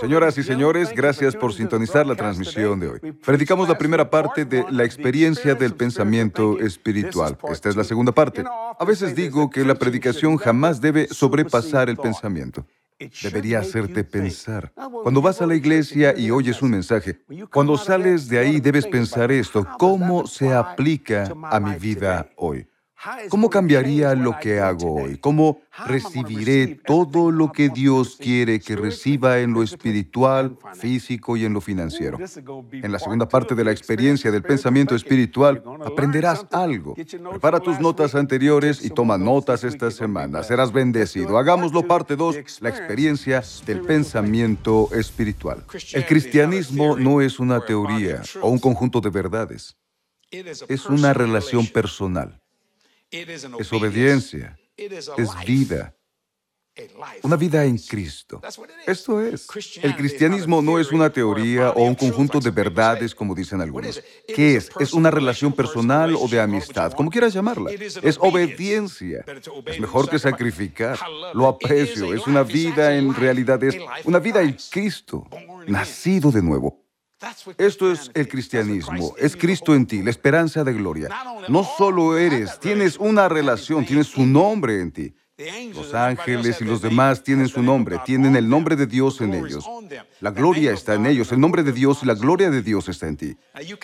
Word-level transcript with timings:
Señoras 0.00 0.38
y 0.38 0.42
señores, 0.42 0.92
gracias 0.94 1.36
por 1.36 1.52
sintonizar 1.52 2.06
la 2.06 2.14
transmisión 2.14 2.80
de 2.80 2.88
hoy. 2.88 3.00
Predicamos 3.24 3.68
la 3.68 3.76
primera 3.76 4.08
parte 4.08 4.44
de 4.44 4.64
la 4.70 4.84
experiencia 4.84 5.54
del 5.54 5.74
pensamiento 5.74 6.58
espiritual. 6.58 7.36
Esta 7.50 7.68
es 7.68 7.76
la 7.76 7.84
segunda 7.84 8.12
parte. 8.12 8.42
A 8.78 8.84
veces 8.84 9.14
digo 9.14 9.50
que 9.50 9.64
la 9.64 9.74
predicación 9.74 10.36
jamás 10.36 10.80
debe 10.80 11.06
sobrepasar 11.08 11.90
el 11.90 11.96
pensamiento. 11.96 12.66
Debería 13.22 13.60
hacerte 13.60 14.04
pensar. 14.04 14.72
Cuando 15.02 15.22
vas 15.22 15.40
a 15.40 15.46
la 15.46 15.54
iglesia 15.54 16.14
y 16.16 16.30
oyes 16.30 16.60
un 16.62 16.70
mensaje, 16.70 17.20
cuando 17.52 17.76
sales 17.76 18.28
de 18.28 18.38
ahí 18.38 18.60
debes 18.60 18.86
pensar 18.86 19.30
esto, 19.32 19.66
¿cómo 19.78 20.26
se 20.26 20.52
aplica 20.52 21.32
a 21.44 21.60
mi 21.60 21.74
vida 21.76 22.30
hoy? 22.36 22.66
¿Cómo 23.30 23.48
cambiaría 23.48 24.14
lo 24.14 24.38
que 24.38 24.60
hago 24.60 25.02
hoy? 25.02 25.16
¿Cómo 25.16 25.62
recibiré 25.86 26.80
todo 26.86 27.30
lo 27.30 27.50
que 27.50 27.70
Dios 27.70 28.16
quiere 28.16 28.60
que 28.60 28.76
reciba 28.76 29.38
en 29.38 29.54
lo 29.54 29.62
espiritual, 29.62 30.58
físico 30.74 31.36
y 31.36 31.46
en 31.46 31.54
lo 31.54 31.62
financiero? 31.62 32.18
En 32.72 32.92
la 32.92 32.98
segunda 32.98 33.26
parte 33.26 33.54
de 33.54 33.64
la 33.64 33.72
experiencia 33.72 34.30
del 34.30 34.42
pensamiento 34.42 34.94
espiritual, 34.94 35.62
aprenderás 35.84 36.46
algo. 36.50 36.94
Prepara 36.94 37.60
tus 37.60 37.80
notas 37.80 38.14
anteriores 38.14 38.84
y 38.84 38.90
toma 38.90 39.16
notas 39.16 39.64
esta 39.64 39.90
semana. 39.90 40.42
Serás 40.42 40.70
bendecido. 40.70 41.38
Hagámoslo 41.38 41.86
parte 41.86 42.16
2, 42.16 42.60
la 42.60 42.68
experiencia 42.68 43.42
del 43.64 43.80
pensamiento 43.80 44.90
espiritual. 44.92 45.64
El 45.94 46.04
cristianismo 46.04 46.96
no 46.96 47.22
es 47.22 47.40
una 47.40 47.60
teoría 47.64 48.20
o 48.42 48.50
un 48.50 48.58
conjunto 48.58 49.00
de 49.00 49.08
verdades. 49.08 49.76
Es 50.30 50.86
una 50.86 51.14
relación 51.14 51.66
personal 51.66 52.39
es 53.10 53.72
obediencia, 53.72 54.58
es 54.76 55.08
vida. 55.46 55.94
Una 57.22 57.36
vida 57.36 57.64
en 57.64 57.76
Cristo. 57.76 58.40
Esto 58.86 59.20
es. 59.20 59.46
El 59.82 59.96
cristianismo 59.96 60.62
no 60.62 60.78
es 60.78 60.90
una 60.92 61.10
teoría 61.10 61.70
o 61.70 61.82
un 61.82 61.94
conjunto 61.94 62.40
de 62.40 62.50
verdades, 62.50 63.14
como 63.14 63.34
dicen 63.34 63.60
algunos. 63.60 64.02
¿Qué 64.26 64.56
es? 64.56 64.70
Es 64.78 64.92
una 64.92 65.10
relación 65.10 65.52
personal 65.52 66.14
o 66.14 66.28
de 66.28 66.40
amistad, 66.40 66.92
como 66.92 67.10
quieras 67.10 67.34
llamarla. 67.34 67.70
Es 67.70 68.18
obediencia. 68.18 69.24
Es 69.66 69.80
mejor 69.80 70.08
que 70.08 70.18
sacrificar. 70.18 70.98
Lo 71.34 71.48
aprecio. 71.48 72.14
Es 72.14 72.26
una 72.26 72.42
vida 72.42 72.96
en 72.96 73.14
realidad. 73.14 73.62
Es 73.62 73.76
una 74.04 74.18
vida 74.18 74.40
en 74.40 74.56
Cristo, 74.70 75.26
nacido 75.66 76.30
de 76.30 76.42
nuevo. 76.42 76.89
Esto 77.58 77.92
es 77.92 78.10
el 78.14 78.28
cristianismo, 78.28 79.14
es 79.18 79.36
Cristo 79.36 79.74
en 79.74 79.86
ti, 79.86 80.02
la 80.02 80.10
esperanza 80.10 80.64
de 80.64 80.72
gloria. 80.72 81.08
No 81.48 81.64
solo 81.64 82.16
eres, 82.16 82.58
tienes 82.60 82.96
una 82.98 83.28
relación, 83.28 83.84
tienes 83.84 84.06
su 84.06 84.24
nombre 84.24 84.80
en 84.80 84.92
ti. 84.92 85.14
Los 85.74 85.94
ángeles 85.94 86.60
y 86.60 86.64
los 86.64 86.82
demás 86.82 87.22
tienen 87.22 87.48
su 87.48 87.62
nombre, 87.62 87.98
tienen 88.04 88.36
el 88.36 88.48
nombre 88.48 88.76
de 88.76 88.86
Dios 88.86 89.20
en 89.20 89.34
ellos. 89.34 89.66
La 90.20 90.30
gloria 90.30 90.72
está 90.72 90.94
en 90.94 91.06
ellos, 91.06 91.32
el 91.32 91.40
nombre 91.40 91.62
de 91.62 91.72
Dios 91.72 92.02
y 92.02 92.06
la 92.06 92.14
gloria 92.14 92.50
de 92.50 92.62
Dios 92.62 92.88
está 92.88 93.06
en 93.06 93.16
ti. 93.16 93.36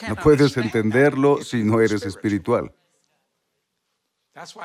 No 0.09 0.17
puedes 0.17 0.56
entenderlo 0.56 1.43
si 1.43 1.62
no 1.62 1.81
eres 1.81 2.05
espiritual. 2.05 2.75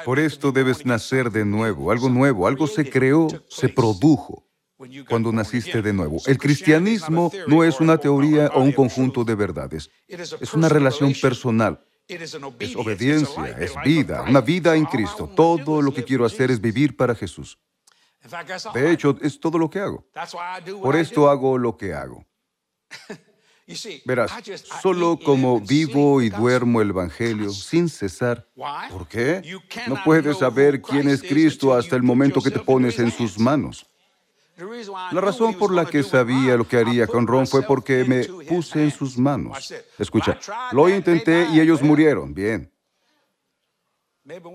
Por 0.03 0.19
esto 0.19 0.51
debes 0.51 0.85
nacer 0.85 1.31
de 1.31 1.45
nuevo, 1.45 1.91
algo 1.91 2.09
nuevo, 2.09 2.45
algo 2.45 2.67
se 2.67 2.89
creó, 2.89 3.27
se 3.47 3.69
produjo 3.69 4.45
cuando 5.07 5.31
naciste 5.31 5.81
de 5.81 5.93
nuevo. 5.93 6.21
El 6.25 6.37
cristianismo 6.37 7.31
no 7.47 7.63
es 7.63 7.79
una 7.79 7.97
teoría 7.97 8.47
o 8.53 8.61
un 8.61 8.71
conjunto 8.71 9.23
de 9.23 9.35
verdades. 9.35 9.89
Es 10.07 10.53
una 10.53 10.69
relación 10.69 11.13
personal. 11.13 11.83
Es 12.07 12.35
obediencia, 12.75 13.57
es 13.57 13.73
vida, 13.85 14.23
una 14.23 14.41
vida 14.41 14.75
en 14.75 14.85
Cristo. 14.85 15.29
Todo 15.35 15.81
lo 15.81 15.93
que 15.93 16.03
quiero 16.03 16.25
hacer 16.25 16.51
es 16.51 16.59
vivir 16.59 16.95
para 16.97 17.15
Jesús. 17.15 17.57
De 18.73 18.91
hecho, 18.91 19.17
es 19.21 19.39
todo 19.39 19.57
lo 19.57 19.69
que 19.69 19.79
hago. 19.79 20.05
Por 20.81 20.95
esto 20.95 21.29
hago 21.29 21.57
lo 21.57 21.77
que 21.77 21.93
hago. 21.93 22.25
Verás, 24.05 24.31
solo 24.81 25.17
como 25.17 25.61
vivo 25.61 26.21
y 26.21 26.29
duermo 26.29 26.81
el 26.81 26.89
Evangelio 26.89 27.51
sin 27.51 27.87
cesar. 27.89 28.47
¿Por 28.89 29.07
qué? 29.07 29.41
No 29.87 30.03
puedes 30.03 30.37
saber 30.39 30.81
quién 30.81 31.07
es 31.07 31.21
Cristo 31.21 31.73
hasta 31.73 31.95
el 31.95 32.03
momento 32.03 32.41
que 32.41 32.51
te 32.51 32.59
pones 32.59 32.99
en 32.99 33.11
sus 33.11 33.39
manos. 33.39 33.85
La 35.11 35.21
razón 35.21 35.55
por 35.55 35.73
la 35.73 35.85
que 35.85 36.03
sabía 36.03 36.57
lo 36.57 36.67
que 36.67 36.77
haría 36.77 37.07
con 37.07 37.27
Ron 37.27 37.47
fue 37.47 37.63
porque 37.63 38.03
me 38.05 38.25
puse 38.45 38.83
en 38.83 38.91
sus 38.91 39.17
manos. 39.17 39.73
Escucha, 39.97 40.39
lo 40.71 40.89
intenté 40.89 41.47
y 41.51 41.59
ellos 41.59 41.81
murieron. 41.81 42.33
Bien. 42.33 42.71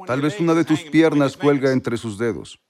Tal 0.07 0.21
vez 0.21 0.39
una 0.41 0.55
de 0.55 0.65
tus 0.65 0.83
piernas 0.83 1.37
cuelga 1.37 1.73
entre 1.73 1.97
sus 1.97 2.19
dedos. 2.19 2.61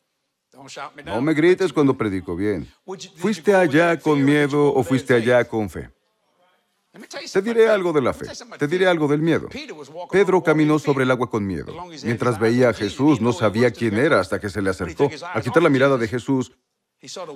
No 1.04 1.20
me 1.20 1.34
grites 1.34 1.72
cuando 1.72 1.96
predico 1.96 2.34
bien. 2.34 2.72
¿Fuiste 3.16 3.54
allá 3.54 3.98
con 3.98 4.24
miedo 4.24 4.72
o 4.72 4.82
fuiste 4.82 5.14
allá 5.14 5.44
con 5.44 5.68
fe? 5.68 5.90
Te 7.30 7.42
diré 7.42 7.68
algo 7.68 7.92
de 7.92 8.00
la 8.00 8.14
fe, 8.14 8.26
te 8.58 8.66
diré 8.66 8.86
algo 8.86 9.06
del 9.06 9.20
miedo. 9.20 9.48
Pedro 10.10 10.42
caminó 10.42 10.78
sobre 10.78 11.04
el 11.04 11.10
agua 11.10 11.28
con 11.28 11.46
miedo. 11.46 11.74
Mientras 12.02 12.38
veía 12.38 12.70
a 12.70 12.72
Jesús, 12.72 13.20
no 13.20 13.34
sabía 13.34 13.70
quién 13.70 13.98
era 13.98 14.18
hasta 14.18 14.40
que 14.40 14.48
se 14.48 14.62
le 14.62 14.70
acercó. 14.70 15.10
Al 15.34 15.42
quitar 15.42 15.62
la 15.62 15.68
mirada 15.68 15.98
de 15.98 16.08
Jesús, 16.08 16.52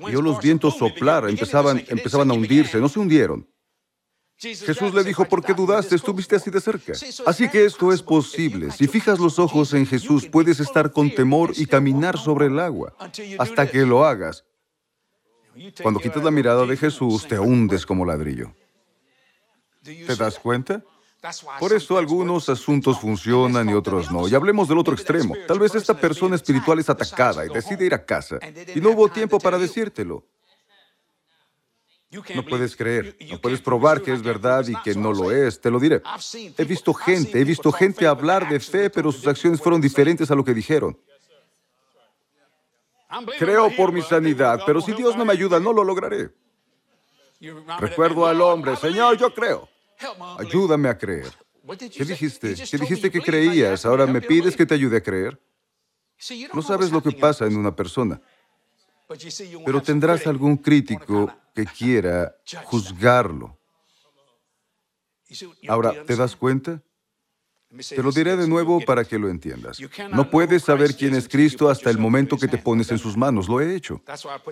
Vio 0.07 0.23
los 0.23 0.41
vientos 0.41 0.77
soplar, 0.77 1.29
empezaban, 1.29 1.85
empezaban 1.89 2.31
a 2.31 2.35
hundirse, 2.35 2.79
no 2.79 2.89
se 2.89 2.99
hundieron. 2.99 3.49
Jesús 4.37 4.95
le 4.95 5.05
dijo, 5.05 5.27
¿por 5.27 5.45
qué 5.45 5.53
dudaste? 5.53 5.95
Estuviste 5.95 6.37
así 6.37 6.51
de 6.51 6.63
cerca. 6.63 6.95
Así 7.27 7.49
que 7.51 7.67
esto 7.67 7.93
es 7.93 8.03
posible. 8.03 8.71
Si 8.71 8.89
fijas 8.89 9.19
los 9.19 9.39
ojos 9.39 9.75
en 9.75 9.87
Jesús, 9.87 10.27
puedes 10.27 10.61
estar 10.61 10.93
con 10.93 11.11
temor 11.11 11.53
y 11.55 11.67
caminar 11.67 12.17
sobre 12.17 12.47
el 12.47 12.59
agua 12.59 12.95
hasta 13.39 13.71
que 13.71 13.85
lo 13.85 14.07
hagas. 14.07 14.45
Cuando 15.83 16.01
quitas 16.01 16.25
la 16.25 16.31
mirada 16.31 16.65
de 16.65 16.77
Jesús, 16.77 17.29
te 17.29 17.39
hundes 17.39 17.85
como 17.85 18.07
ladrillo. 18.07 18.55
¿Te 19.83 20.17
das 20.17 20.39
cuenta? 20.39 20.83
Por 21.59 21.73
eso 21.73 21.99
algunos 21.99 22.49
asuntos 22.49 22.99
funcionan 22.99 23.69
y 23.69 23.75
otros 23.75 24.11
no. 24.11 24.27
Y 24.27 24.35
hablemos 24.35 24.69
del 24.69 24.79
otro 24.79 24.95
extremo. 24.95 25.35
Tal 25.47 25.59
vez 25.59 25.75
esta 25.75 25.95
persona 25.95 26.37
espiritual 26.37 26.79
es 26.79 26.89
atacada 26.89 27.45
y 27.45 27.51
decide 27.51 27.87
ir 27.87 27.95
a 27.95 28.05
casa. 28.05 28.39
Y 28.75 28.81
no 28.81 28.91
hubo 28.91 29.09
tiempo 29.09 29.39
para 29.39 29.59
decírtelo. 29.59 30.25
No 32.35 32.45
puedes 32.45 32.75
creer, 32.75 33.17
no 33.31 33.41
puedes 33.41 33.61
probar 33.61 34.03
que 34.03 34.13
es 34.13 34.21
verdad 34.21 34.67
y 34.67 34.75
que 34.83 34.97
no 34.97 35.13
lo 35.13 35.31
es, 35.31 35.61
te 35.61 35.71
lo 35.71 35.79
diré. 35.79 36.03
He 36.59 36.65
visto 36.65 36.93
gente, 36.93 37.41
he 37.41 37.45
visto 37.45 37.71
gente 37.71 38.05
hablar 38.07 38.49
de 38.49 38.59
fe, 38.59 38.91
pero 38.91 39.13
sus 39.13 39.27
acciones 39.29 39.61
fueron 39.61 39.81
diferentes 39.81 40.29
a 40.29 40.35
lo 40.35 40.45
que 40.45 40.53
dijeron. 40.53 40.99
Creo 43.39 43.75
por 43.77 43.93
mi 43.93 44.03
sanidad, 44.03 44.61
pero 44.67 44.81
si 44.81 44.93
Dios 44.93 45.17
no 45.17 45.25
me 45.25 45.33
ayuda, 45.33 45.61
no 45.61 45.73
lo 45.73 45.85
lograré. 45.85 46.31
Recuerdo 47.79 48.27
al 48.27 48.41
hombre, 48.41 48.77
Señor, 48.77 49.17
yo 49.17 49.33
creo. 49.33 49.69
Ayúdame 50.39 50.89
a 50.89 50.97
creer. 50.97 51.33
¿Qué 51.79 52.05
dijiste? 52.05 52.55
¿Qué 52.55 52.79
dijiste 52.79 53.11
que 53.11 53.21
creías? 53.21 53.85
Ahora 53.85 54.07
me 54.07 54.21
pides 54.21 54.57
que 54.57 54.67
te 54.67 54.75
ayude 54.75 54.97
a 54.99 55.03
creer. 55.03 55.41
No 56.53 56.63
sabes 56.63 56.91
lo 56.91 57.03
que 57.03 57.13
pasa 57.13 57.47
en 57.47 57.57
una 57.57 57.75
persona. 57.75 58.21
Pero 59.65 59.83
tendrás 59.83 60.27
algún 60.27 60.57
crítico 60.57 61.33
que 61.55 61.67
quiera 61.67 62.35
juzgarlo. 62.65 63.59
Ahora, 65.69 66.05
¿te 66.05 66.17
das 66.17 66.35
cuenta? 66.37 66.83
Te 67.71 68.03
lo 68.03 68.11
diré 68.11 68.37
de 68.37 68.49
nuevo 68.49 68.81
para 68.81 69.05
que 69.05 69.19
lo 69.19 69.29
entiendas. 69.29 69.79
No 70.11 70.29
puedes 70.29 70.65
saber 70.65 70.97
quién 70.97 71.15
es 71.15 71.29
Cristo 71.29 71.69
hasta 71.69 71.89
el 71.89 71.99
momento 71.99 72.37
que 72.37 72.49
te 72.49 72.59
pones 72.59 72.91
en 72.91 72.99
sus 72.99 73.17
manos. 73.17 73.49
Lo 73.49 73.61
he 73.61 73.77
hecho. 73.77 74.03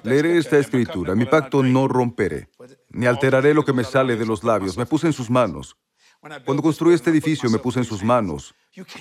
Leeré 0.05 0.39
esta 0.39 0.56
escritura. 0.59 1.17
Mi 1.17 1.25
pacto 1.25 1.62
no 1.62 1.89
romperé, 1.89 2.49
ni 2.91 3.07
alteraré 3.07 3.55
lo 3.55 3.65
que 3.65 3.73
me 3.73 3.83
sale 3.83 4.17
de 4.17 4.25
los 4.25 4.45
labios. 4.45 4.78
Me 4.78 4.87
puse 4.87 5.09
en 5.09 5.12
sus 5.12 5.31
manos. 5.31 5.77
Cuando 6.45 6.62
construí 6.62 6.95
este 6.95 7.11
edificio 7.11 7.49
me 7.51 7.59
puse 7.59 7.81
en 7.81 7.84
sus 7.84 8.03
manos. 8.03 8.55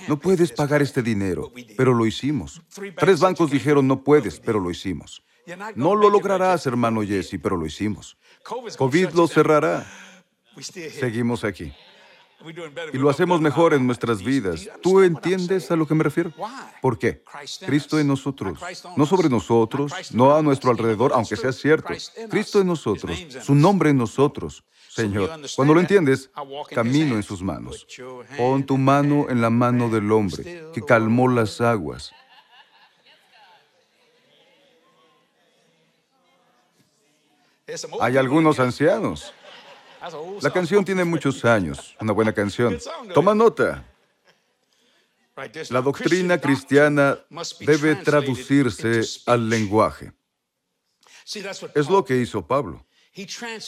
No 0.08 0.18
puedes 0.18 0.52
pagar 0.52 0.82
este 0.82 1.02
dinero, 1.02 1.52
pero 1.76 1.94
lo 1.94 2.04
hicimos. 2.04 2.60
Tres 2.96 3.20
bancos 3.20 3.50
dijeron 3.50 3.86
no 3.86 4.02
puedes, 4.02 4.40
pero 4.40 4.58
lo 4.58 4.70
hicimos. 4.70 5.22
No 5.76 5.94
lo 5.94 6.10
lograrás, 6.10 6.66
hermano 6.66 7.02
Jesse, 7.02 7.38
pero 7.40 7.56
lo 7.56 7.66
hicimos. 7.66 8.18
COVID 8.76 9.10
lo 9.10 9.28
cerrará. 9.28 9.86
Seguimos 10.60 11.44
aquí. 11.44 11.72
Y 12.92 12.98
lo 12.98 13.10
hacemos 13.10 13.40
mejor 13.40 13.74
en 13.74 13.86
nuestras 13.86 14.22
vidas. 14.22 14.68
¿Tú 14.80 15.00
entiendes 15.00 15.70
a 15.70 15.76
lo 15.76 15.86
que 15.86 15.94
me 15.94 16.04
refiero? 16.04 16.32
¿Por 16.80 16.98
qué? 16.98 17.22
Cristo 17.66 17.98
en 17.98 18.06
nosotros, 18.06 18.58
no 18.96 19.06
sobre 19.06 19.28
nosotros, 19.28 19.92
no 20.12 20.34
a 20.34 20.42
nuestro 20.42 20.70
alrededor, 20.70 21.12
aunque 21.14 21.36
sea 21.36 21.52
cierto. 21.52 21.92
Cristo 22.30 22.60
en 22.60 22.68
nosotros, 22.68 23.18
su 23.42 23.54
nombre 23.54 23.90
en 23.90 23.98
nosotros. 23.98 24.64
Señor, 24.88 25.30
cuando 25.56 25.74
lo 25.74 25.80
entiendes, 25.80 26.30
camino 26.70 27.16
en 27.16 27.22
sus 27.22 27.42
manos. 27.42 27.86
Pon 28.36 28.64
tu 28.64 28.78
mano 28.78 29.26
en 29.28 29.40
la 29.40 29.50
mano 29.50 29.88
del 29.88 30.10
hombre 30.12 30.64
que 30.72 30.82
calmó 30.82 31.28
las 31.28 31.60
aguas. 31.60 32.12
Hay 38.00 38.16
algunos 38.16 38.60
ancianos 38.60 39.34
la 40.40 40.50
canción 40.50 40.84
tiene 40.84 41.04
muchos 41.04 41.44
años, 41.44 41.96
una 42.00 42.12
buena 42.12 42.32
canción. 42.32 42.78
Toma 43.14 43.34
nota. 43.34 43.84
La 45.70 45.80
doctrina 45.80 46.38
cristiana 46.38 47.18
debe 47.60 47.94
traducirse 47.96 49.02
al 49.26 49.48
lenguaje. 49.48 50.12
Es 51.74 51.88
lo 51.88 52.04
que 52.04 52.16
hizo 52.16 52.46
Pablo. 52.46 52.84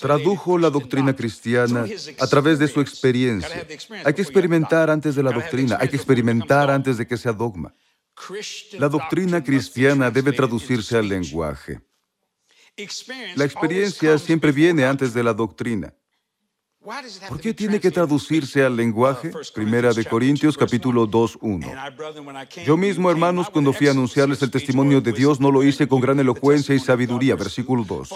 Tradujo 0.01 0.59
la 0.59 0.71
doctrina 0.71 1.15
cristiana 1.15 1.85
a 2.19 2.27
través 2.27 2.59
de 2.59 2.69
su 2.69 2.81
experiencia. 2.81 3.67
Hay 4.05 4.15
que 4.15 4.23
experimentar 4.23 4.91
antes 4.91 5.15
de 5.15 5.23
la 5.23 5.33
doctrina, 5.33 5.77
hay 5.81 5.89
que 5.89 5.97
experimentar 5.97 6.71
antes 6.71 6.99
de 6.99 7.07
que 7.07 7.17
sea 7.17 7.33
dogma. 7.33 7.75
La 8.79 8.89
doctrina 8.89 9.43
cristiana 9.43 10.11
debe 10.11 10.33
traducirse 10.33 10.97
al 10.97 11.09
lenguaje. 11.09 11.81
La 13.35 13.45
experiencia 13.45 14.19
siempre 14.19 14.53
viene 14.53 14.85
antes 14.85 15.13
de 15.13 15.23
la 15.23 15.35
doctrina. 15.35 15.93
¿Por 16.83 17.39
qué 17.43 17.53
tiene 17.53 17.79
que 17.79 17.91
traducirse 17.91 18.65
al 18.65 18.75
lenguaje? 18.75 19.31
Primera 19.55 19.93
de 19.93 20.03
Corintios 20.07 20.57
capítulo 20.57 21.07
2.1. 21.07 22.65
Yo 22.65 22.79
mismo, 22.79 23.11
hermanos, 23.11 23.51
cuando 23.51 23.75
fui 23.75 23.89
a 23.89 23.91
anunciarles 23.91 24.41
el 24.41 24.51
testimonio 24.51 25.03
de 25.03 25.13
Dios, 25.13 25.41
no 25.41 25.51
lo 25.51 25.63
hice 25.63 25.87
con 25.87 26.01
gran 26.01 26.19
elocuencia 26.21 26.75
y 26.75 26.79
sabiduría. 26.79 27.37
Versículo 27.37 27.85
2. 27.85 28.15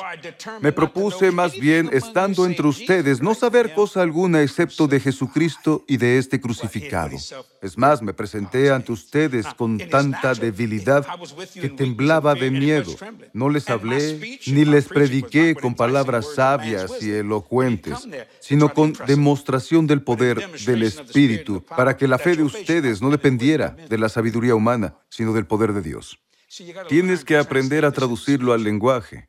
Me 0.63 0.73
propuse 0.73 1.31
más 1.31 1.53
bien, 1.53 1.91
estando 1.93 2.47
entre 2.47 2.67
ustedes, 2.67 3.21
no 3.21 3.35
saber 3.35 3.75
cosa 3.75 4.01
alguna 4.01 4.41
excepto 4.41 4.87
de 4.87 4.99
Jesucristo 4.99 5.85
y 5.87 5.99
de 5.99 6.17
este 6.17 6.41
crucificado. 6.41 7.19
Es 7.61 7.77
más, 7.77 8.01
me 8.01 8.15
presenté 8.15 8.71
ante 8.71 8.93
ustedes 8.93 9.45
con 9.59 9.77
tanta 9.91 10.33
debilidad 10.33 11.07
que 11.53 11.69
temblaba 11.69 12.35
de 12.35 12.51
miedo. 12.51 12.95
No 13.35 13.51
les 13.51 13.69
hablé 13.69 14.39
ni 14.47 14.65
les 14.65 14.89
prediqué 14.89 15.55
con 15.55 15.75
palabras 15.75 16.35
sabias 16.35 16.91
y 17.03 17.11
elocuentes 17.11 18.09
sino 18.55 18.73
con 18.73 18.93
demostración 19.09 19.89
del 19.89 20.03
poder 20.03 20.49
del 20.65 20.85
Espíritu, 20.85 21.65
para 21.65 21.97
que 21.97 22.07
la 22.07 22.19
fe 22.19 22.37
de 22.37 22.45
ustedes 22.45 23.03
no 23.03 23.11
dependiera 23.11 23.71
de 23.71 23.99
la 23.99 24.09
sabiduría 24.09 24.55
humana, 24.55 24.95
sino 25.09 25.33
del 25.33 25.45
poder 25.45 25.73
de 25.73 25.83
Dios. 25.83 26.21
Tienes 26.89 27.25
que 27.25 27.37
aprender 27.37 27.85
a 27.85 27.91
traducirlo 27.91 28.53
al 28.53 28.63
lenguaje. 28.63 29.29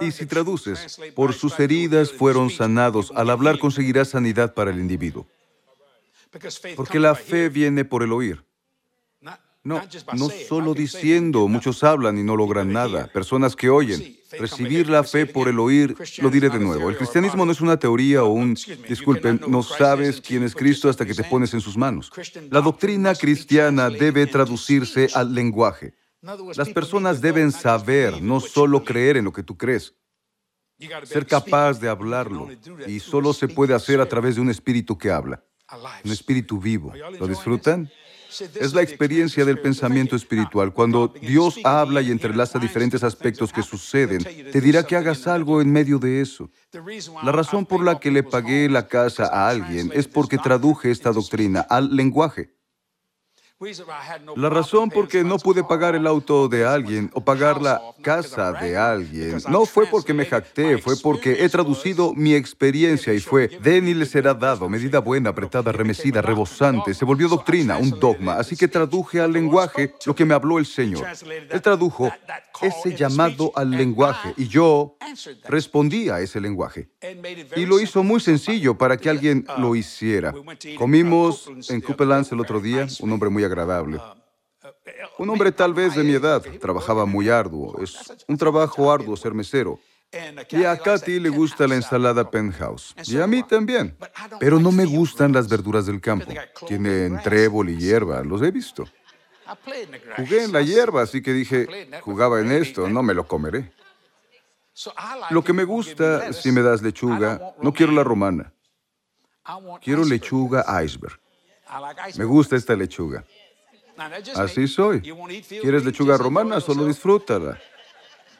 Y 0.00 0.10
si 0.10 0.26
traduces, 0.26 0.98
por 1.14 1.32
sus 1.32 1.60
heridas 1.60 2.10
fueron 2.10 2.50
sanados, 2.50 3.12
al 3.14 3.30
hablar 3.30 3.60
conseguirás 3.60 4.08
sanidad 4.08 4.52
para 4.52 4.72
el 4.72 4.80
individuo. 4.80 5.28
Porque 6.74 6.98
la 6.98 7.14
fe 7.14 7.48
viene 7.48 7.84
por 7.84 8.02
el 8.02 8.12
oír. 8.12 8.44
No, 9.64 9.80
no 10.12 10.28
solo 10.28 10.74
diciendo, 10.74 11.48
muchos 11.48 11.82
hablan 11.82 12.18
y 12.18 12.22
no 12.22 12.36
logran 12.36 12.70
nada, 12.70 13.06
personas 13.06 13.56
que 13.56 13.70
oyen. 13.70 14.18
Recibir 14.38 14.90
la 14.90 15.04
fe 15.04 15.24
por 15.24 15.48
el 15.48 15.58
oír, 15.58 15.96
lo 16.18 16.28
diré 16.28 16.50
de 16.50 16.58
nuevo. 16.58 16.90
El 16.90 16.98
cristianismo 16.98 17.46
no 17.46 17.52
es 17.52 17.62
una 17.62 17.78
teoría 17.78 18.24
o 18.24 18.28
un, 18.28 18.58
disculpen, 18.86 19.40
no 19.48 19.62
sabes 19.62 20.20
quién 20.20 20.42
es 20.42 20.54
Cristo 20.54 20.90
hasta 20.90 21.06
que 21.06 21.14
te 21.14 21.24
pones 21.24 21.54
en 21.54 21.62
sus 21.62 21.78
manos. 21.78 22.10
La 22.50 22.60
doctrina 22.60 23.14
cristiana 23.14 23.88
debe 23.88 24.26
traducirse 24.26 25.08
al 25.14 25.34
lenguaje. 25.34 25.94
Las 26.56 26.68
personas 26.68 27.22
deben 27.22 27.50
saber, 27.50 28.20
no 28.20 28.40
solo 28.40 28.84
creer 28.84 29.16
en 29.16 29.24
lo 29.24 29.32
que 29.32 29.42
tú 29.42 29.56
crees, 29.56 29.94
ser 31.04 31.26
capaz 31.26 31.80
de 31.80 31.88
hablarlo. 31.88 32.48
Y 32.86 33.00
solo 33.00 33.32
se 33.32 33.48
puede 33.48 33.72
hacer 33.72 34.00
a 34.00 34.08
través 34.08 34.34
de 34.34 34.42
un 34.42 34.50
espíritu 34.50 34.98
que 34.98 35.10
habla, 35.10 35.42
un 36.04 36.12
espíritu 36.12 36.58
vivo. 36.58 36.92
¿Lo 37.18 37.26
disfrutan? 37.26 37.90
Es 38.40 38.74
la 38.74 38.82
experiencia 38.82 39.44
del 39.44 39.60
pensamiento 39.60 40.16
espiritual. 40.16 40.72
Cuando 40.72 41.08
Dios 41.08 41.58
habla 41.64 42.00
y 42.00 42.10
entrelaza 42.10 42.58
diferentes 42.58 43.04
aspectos 43.04 43.52
que 43.52 43.62
suceden, 43.62 44.24
te 44.24 44.60
dirá 44.60 44.84
que 44.84 44.96
hagas 44.96 45.26
algo 45.26 45.60
en 45.60 45.72
medio 45.72 45.98
de 45.98 46.20
eso. 46.20 46.50
La 47.22 47.32
razón 47.32 47.66
por 47.66 47.82
la 47.84 48.00
que 48.00 48.10
le 48.10 48.22
pagué 48.22 48.68
la 48.68 48.88
casa 48.88 49.26
a 49.26 49.48
alguien 49.48 49.90
es 49.94 50.08
porque 50.08 50.38
traduje 50.38 50.90
esta 50.90 51.12
doctrina 51.12 51.60
al 51.60 51.94
lenguaje. 51.94 52.54
La 54.36 54.50
razón 54.50 54.90
por 54.90 55.08
qué 55.08 55.24
no 55.24 55.38
pude 55.38 55.64
pagar 55.64 55.94
el 55.94 56.06
auto 56.06 56.48
de 56.48 56.64
alguien 56.64 57.10
o 57.14 57.20
pagar 57.22 57.60
la 57.62 57.80
casa 58.02 58.52
de 58.52 58.76
alguien 58.76 59.38
no 59.48 59.64
fue 59.66 59.86
porque 59.86 60.12
me 60.12 60.26
jacté, 60.26 60.78
fue 60.78 60.96
porque 60.96 61.44
he 61.44 61.48
traducido 61.48 62.14
mi 62.14 62.34
experiencia 62.34 63.12
y 63.12 63.20
fue, 63.20 63.48
den 63.62 63.88
y 63.88 63.94
les 63.94 64.10
será 64.10 64.34
dado, 64.34 64.68
medida 64.68 64.98
buena, 64.98 65.30
apretada, 65.30 65.72
remecida, 65.72 66.20
rebosante. 66.20 66.94
Se 66.94 67.04
volvió 67.04 67.28
doctrina, 67.28 67.78
un 67.78 67.90
dogma. 67.90 68.34
Así 68.34 68.56
que 68.56 68.68
traduje 68.68 69.20
al 69.20 69.32
lenguaje 69.32 69.94
lo 70.06 70.14
que 70.14 70.24
me 70.24 70.34
habló 70.34 70.58
el 70.58 70.66
Señor. 70.66 71.06
Él 71.50 71.62
tradujo 71.62 72.12
ese 72.60 72.94
llamado 72.94 73.52
al 73.54 73.70
lenguaje 73.70 74.34
y 74.36 74.48
yo 74.48 74.96
respondí 75.48 76.08
a 76.08 76.20
ese 76.20 76.40
lenguaje. 76.40 76.88
Y 77.56 77.66
lo 77.66 77.80
hizo 77.80 78.02
muy 78.02 78.20
sencillo 78.20 78.76
para 78.76 78.96
que 78.96 79.10
alguien 79.10 79.46
lo 79.58 79.74
hiciera. 79.74 80.32
Comimos 80.78 81.50
en 81.68 81.80
Coupelans 81.80 82.30
el 82.32 82.40
otro 82.40 82.60
día, 82.60 82.86
un 83.00 83.12
hombre 83.12 83.30
muy 83.30 83.44
agradable. 83.44 83.53
Un 85.18 85.30
hombre 85.30 85.52
tal 85.52 85.74
vez 85.74 85.94
de 85.94 86.02
mi 86.02 86.12
edad, 86.12 86.42
trabajaba 86.60 87.06
muy 87.06 87.28
arduo. 87.28 87.80
Es 87.82 87.96
un 88.28 88.36
trabajo 88.36 88.90
arduo 88.90 89.16
ser 89.16 89.34
mesero. 89.34 89.78
Y 90.50 90.64
a 90.64 90.78
Katy 90.78 91.18
le 91.18 91.28
gusta 91.28 91.66
la 91.66 91.74
ensalada 91.74 92.30
penthouse. 92.30 92.94
Y 93.06 93.18
a 93.18 93.26
mí 93.26 93.42
también. 93.42 93.96
Pero 94.38 94.60
no 94.60 94.70
me 94.70 94.84
gustan 94.84 95.32
las 95.32 95.48
verduras 95.48 95.86
del 95.86 96.00
campo. 96.00 96.26
Tienen 96.66 97.20
trébol 97.22 97.70
y 97.70 97.76
hierba, 97.76 98.22
los 98.22 98.40
he 98.42 98.50
visto. 98.50 98.84
Jugué 100.16 100.44
en 100.44 100.52
la 100.52 100.62
hierba, 100.62 101.02
así 101.02 101.20
que 101.20 101.32
dije, 101.32 101.88
jugaba 102.02 102.40
en 102.40 102.52
esto, 102.52 102.88
no 102.88 103.02
me 103.02 103.14
lo 103.14 103.26
comeré. 103.26 103.72
Lo 105.30 105.42
que 105.44 105.52
me 105.52 105.64
gusta, 105.64 106.32
si 106.32 106.50
me 106.50 106.62
das 106.62 106.82
lechuga, 106.82 107.54
no 107.60 107.72
quiero 107.72 107.92
la 107.92 108.04
romana. 108.04 108.52
Quiero 109.82 110.04
lechuga 110.04 110.64
iceberg. 110.82 111.20
Me 112.16 112.24
gusta 112.24 112.56
esta 112.56 112.74
lechuga. 112.74 113.24
Así 114.36 114.66
soy. 114.68 115.00
¿Quieres 115.00 115.84
lechuga 115.84 116.16
romana? 116.16 116.60
Solo 116.60 116.86
disfrútala. 116.86 117.58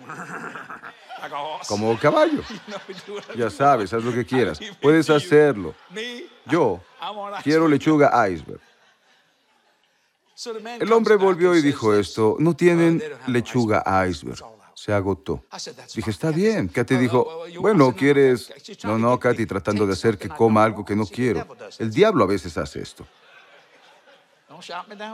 Como 1.68 1.98
caballo. 1.98 2.42
Ya 3.36 3.50
sabes, 3.50 3.92
haz 3.92 4.04
lo 4.04 4.12
que 4.12 4.24
quieras. 4.24 4.60
Puedes 4.80 5.08
hacerlo. 5.10 5.74
Yo 6.46 6.80
quiero 7.42 7.66
lechuga 7.68 8.28
iceberg. 8.28 8.60
El 10.80 10.92
hombre 10.92 11.16
volvió 11.16 11.54
y 11.54 11.62
dijo 11.62 11.94
esto, 11.94 12.36
no 12.38 12.54
tienen 12.54 13.02
lechuga 13.26 13.82
iceberg. 14.06 14.38
Se 14.74 14.92
agotó. 14.92 15.44
Dije, 15.94 16.10
está 16.10 16.30
bien. 16.30 16.68
Katy 16.68 16.96
dijo, 16.96 17.44
bueno, 17.60 17.94
¿quieres...? 17.94 18.52
No, 18.82 18.98
no, 18.98 19.18
Katy, 19.18 19.46
tratando 19.46 19.86
de 19.86 19.94
hacer 19.94 20.18
que 20.18 20.28
coma 20.28 20.64
algo 20.64 20.84
que 20.84 20.94
no 20.94 21.06
quiero. 21.06 21.46
El 21.78 21.90
diablo 21.90 22.24
a 22.24 22.26
veces 22.26 22.58
hace 22.58 22.82
esto. 22.82 23.06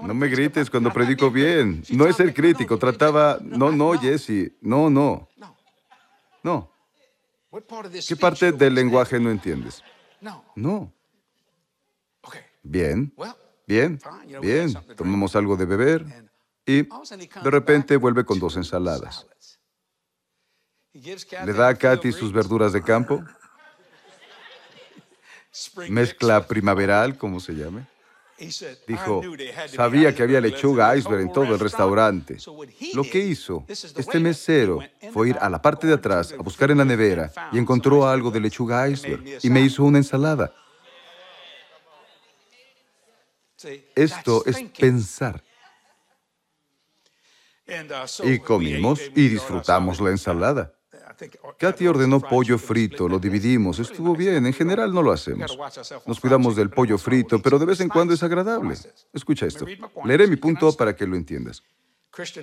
No 0.03 0.15
me 0.15 0.29
grites 0.29 0.71
cuando 0.71 0.93
predico 0.93 1.31
bien. 1.31 1.83
No 1.91 2.07
es 2.07 2.17
ser 2.17 2.35
crítico. 2.35 2.79
Trataba... 2.79 3.39
No, 3.43 3.71
no, 3.71 3.99
Jesse. 3.99 4.53
No, 4.61 4.91
no. 4.91 5.29
No. 6.43 6.73
¿Qué 8.07 8.17
parte 8.17 8.53
del 8.53 8.75
lenguaje 8.75 9.19
no 9.19 9.31
entiendes? 9.31 9.83
No. 10.55 10.93
Bien. 12.63 13.13
Bien, 13.71 14.01
bien, 14.41 14.75
tomamos 14.97 15.37
algo 15.37 15.57
de 15.57 15.65
beber 15.65 16.05
y 16.67 16.83
de 16.83 17.51
repente 17.53 17.97
vuelve 17.97 18.25
con 18.25 18.41
dos 18.41 18.57
ensaladas. 18.57 19.29
Le 20.93 21.53
da 21.53 21.69
a 21.69 21.75
Katy 21.77 22.11
sus 22.11 22.33
verduras 22.33 22.73
de 22.73 22.83
campo, 22.83 23.23
mezcla 25.89 26.45
primaveral, 26.49 27.17
como 27.17 27.39
se 27.39 27.53
llame. 27.53 27.87
Dijo, 28.87 29.23
sabía 29.69 30.15
que 30.15 30.23
había 30.23 30.41
lechuga 30.41 30.97
iceberg 30.97 31.21
en 31.23 31.33
todo 31.33 31.55
el 31.55 31.59
restaurante. 31.59 32.39
Lo 32.95 33.03
que 33.05 33.19
hizo 33.19 33.65
este 33.69 34.19
mesero 34.19 34.81
fue 35.13 35.31
ir 35.31 35.37
a 35.41 35.51
la 35.51 35.61
parte 35.61 35.87
de 35.87 35.95
atrás 35.95 36.33
a 36.33 36.43
buscar 36.43 36.71
en 36.71 36.79
la 36.79 36.85
nevera 36.85 37.31
y 37.53 37.59
encontró 37.59 38.09
algo 38.09 38.31
de 38.31 38.41
lechuga 38.41 38.89
iceberg 38.89 39.23
y 39.43 39.51
me 39.51 39.61
hizo 39.61 39.85
una 39.85 39.99
ensalada. 39.99 40.55
Esto 43.95 44.43
es 44.47 44.63
pensar. 44.79 45.43
Uh, 47.69 48.29
Y 48.29 48.39
comimos 48.41 49.01
y 49.15 49.29
disfrutamos 49.29 50.01
la 50.01 50.11
ensalada. 50.11 50.75
Katy 51.59 51.87
ordenó 51.87 52.21
pollo 52.21 52.59
frito, 52.59 53.09
lo 53.09 53.19
dividimos, 53.19 53.79
estuvo 53.79 54.15
bien, 54.15 54.47
en 54.47 54.53
general 54.53 54.93
no 54.93 55.03
lo 55.03 55.13
hacemos. 55.13 55.57
Nos 56.07 56.21
cuidamos 56.21 56.57
del 56.57 56.71
pollo 56.71 56.97
frito, 56.99 57.41
pero 57.41 57.59
de 57.59 57.67
vez 57.67 57.81
en 57.81 57.89
cuando 57.89 58.15
es 58.15 58.23
agradable. 58.23 58.75
Escucha 59.13 59.47
esto, 59.47 59.67
leeré 60.05 60.27
mi 60.27 60.37
punto 60.37 60.73
para 60.73 60.95
que 60.95 61.07
lo 61.07 61.17
entiendas. 61.17 61.63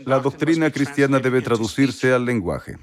La 0.05 0.19
doctrina 0.19 0.71
cristiana 0.71 1.19
debe 1.19 1.41
traducirse 1.41 2.13
al 2.13 2.25
lenguaje. 2.25 2.77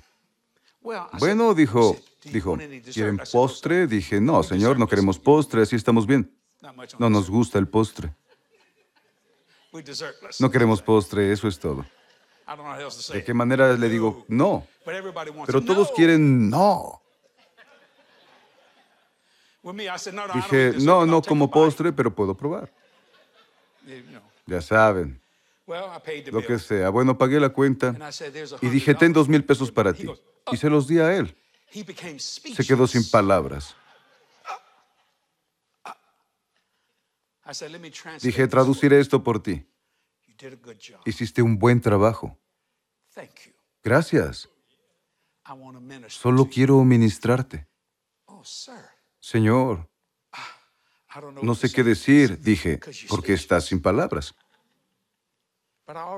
Bueno, 1.18 1.54
dijo, 1.54 1.96
dijo, 2.24 2.58
¿quieren 2.92 3.18
postre? 3.32 3.86
Dije, 3.86 4.20
no, 4.20 4.42
señor, 4.42 4.78
no 4.78 4.86
queremos 4.86 5.18
postre, 5.18 5.62
así 5.62 5.76
estamos 5.76 6.06
bien. 6.06 6.30
No 6.98 7.08
nos 7.08 7.30
gusta 7.30 7.58
el 7.58 7.68
postre. 7.68 8.14
No 10.40 10.50
queremos 10.50 10.82
postre, 10.82 11.32
eso 11.32 11.48
es 11.48 11.58
todo. 11.58 11.84
¿De 13.12 13.24
qué 13.24 13.32
manera 13.32 13.72
le 13.74 13.88
digo 13.88 14.24
no? 14.28 14.66
Pero 15.46 15.64
todos 15.64 15.90
quieren 15.92 16.50
no. 16.50 17.00
Dije, 20.34 20.74
no, 20.80 21.06
no 21.06 21.22
como 21.22 21.50
postre, 21.50 21.92
pero 21.92 22.14
puedo 22.14 22.36
probar. 22.36 22.70
Ya 24.46 24.60
saben, 24.60 25.20
lo 25.66 26.42
que 26.46 26.58
sea. 26.58 26.90
Bueno, 26.90 27.16
pagué 27.16 27.40
la 27.40 27.48
cuenta 27.48 27.96
y 28.60 28.68
dije, 28.68 28.94
ten 28.94 29.12
dos 29.12 29.28
mil 29.28 29.42
pesos 29.42 29.72
para 29.72 29.94
ti. 29.94 30.06
Y 30.52 30.56
se 30.58 30.68
los 30.68 30.86
di 30.86 30.98
a 30.98 31.16
él. 31.16 31.34
Se 32.36 32.64
quedó 32.66 32.86
sin 32.86 33.08
palabras. 33.10 33.74
Dije, 38.20 38.48
traduciré 38.48 39.00
esto 39.00 39.22
por 39.22 39.42
ti. 39.42 39.66
Hiciste 41.04 41.42
un 41.42 41.58
buen 41.58 41.80
trabajo. 41.80 42.38
Gracias. 43.82 44.48
Solo 46.08 46.48
quiero 46.48 46.82
ministrarte. 46.84 47.66
Señor, 49.20 49.88
no 51.42 51.54
sé 51.54 51.70
qué 51.72 51.84
decir, 51.84 52.40
dije, 52.40 52.80
porque 53.08 53.34
estás 53.34 53.66
sin 53.66 53.80
palabras. 53.80 54.34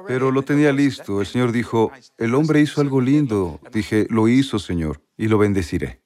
Pero 0.07 0.31
lo 0.31 0.43
tenía 0.43 0.73
listo. 0.73 1.21
El 1.21 1.27
Señor 1.27 1.53
dijo, 1.53 1.93
el 2.17 2.35
hombre 2.35 2.61
hizo 2.61 2.81
algo 2.81 3.01
lindo. 3.01 3.61
Dije, 3.73 4.07
lo 4.11 4.29
hizo, 4.29 4.59
Señor, 4.59 5.03
y 5.17 5.29
lo 5.29 5.39
bendeciré. 5.39 6.03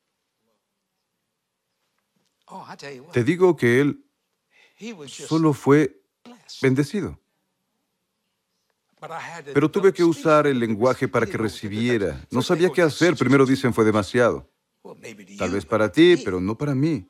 Te 3.13 3.23
digo 3.23 3.57
que 3.57 3.81
él 3.81 4.05
solo 5.07 5.53
fue 5.53 6.03
bendecido. 6.63 7.21
Pero 9.55 9.71
tuve 9.71 9.93
que 9.93 10.05
usar 10.05 10.47
el 10.47 10.59
lenguaje 10.59 11.09
para 11.09 11.27
que 11.27 11.37
recibiera. 11.37 12.21
No 12.31 12.43
sabía 12.43 12.71
qué 12.71 12.83
hacer. 12.83 13.17
Primero 13.17 13.47
dicen 13.47 13.73
fue 13.73 13.85
demasiado. 13.85 14.51
Tal 15.39 15.51
vez 15.51 15.65
para 15.67 15.91
ti, 15.91 16.17
pero 16.25 16.41
no 16.41 16.57
para 16.57 16.75
mí. 16.75 17.07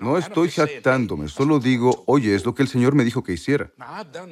No 0.00 0.18
estoy 0.18 0.50
jactándome, 0.50 1.28
solo 1.28 1.58
digo, 1.58 2.04
oye, 2.06 2.34
es 2.34 2.44
lo 2.44 2.54
que 2.54 2.62
el 2.62 2.68
Señor 2.68 2.94
me 2.94 3.04
dijo 3.04 3.22
que 3.22 3.32
hiciera. 3.32 3.72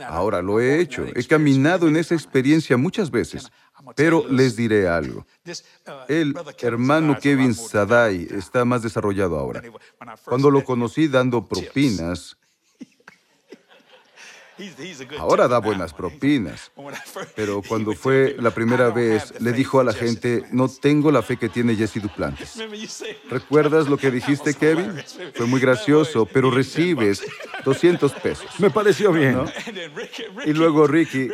Ahora 0.06 0.42
lo 0.42 0.60
he 0.60 0.80
hecho, 0.80 1.06
he 1.14 1.24
caminado 1.24 1.88
en 1.88 1.96
esa 1.96 2.14
experiencia 2.14 2.76
muchas 2.76 3.10
veces, 3.10 3.50
pero 3.96 4.28
les 4.28 4.54
diré 4.54 4.86
algo. 4.86 5.26
El 6.08 6.34
hermano 6.60 7.18
Kevin 7.18 7.54
Sadai 7.54 8.28
está 8.30 8.66
más 8.66 8.82
desarrollado 8.82 9.38
ahora. 9.38 9.62
Cuando 10.24 10.50
lo 10.50 10.62
conocí 10.62 11.08
dando 11.08 11.48
propinas, 11.48 12.36
Ahora 15.18 15.48
da 15.48 15.58
buenas 15.58 15.92
propinas. 15.92 16.70
Pero 17.36 17.62
cuando 17.68 17.92
fue 17.94 18.36
la 18.38 18.50
primera 18.50 18.90
vez, 18.90 19.34
le 19.40 19.52
dijo 19.52 19.80
a 19.80 19.84
la 19.84 19.92
gente, 19.92 20.44
no 20.52 20.68
tengo 20.68 21.10
la 21.10 21.22
fe 21.22 21.36
que 21.36 21.48
tiene 21.48 21.76
Jesse 21.76 22.00
Duplantis. 22.00 22.58
¿Recuerdas 23.30 23.88
lo 23.88 23.96
que 23.96 24.10
dijiste, 24.10 24.54
Kevin? 24.54 24.92
Fue 25.34 25.46
muy 25.46 25.60
gracioso, 25.60 26.26
pero 26.26 26.50
recibes 26.50 27.22
200 27.68 28.12
pesos. 28.14 28.46
Me 28.58 28.70
pareció 28.70 29.12
bien. 29.12 29.44
Y 30.44 30.52
luego 30.52 30.86
Ricky, 30.86 31.28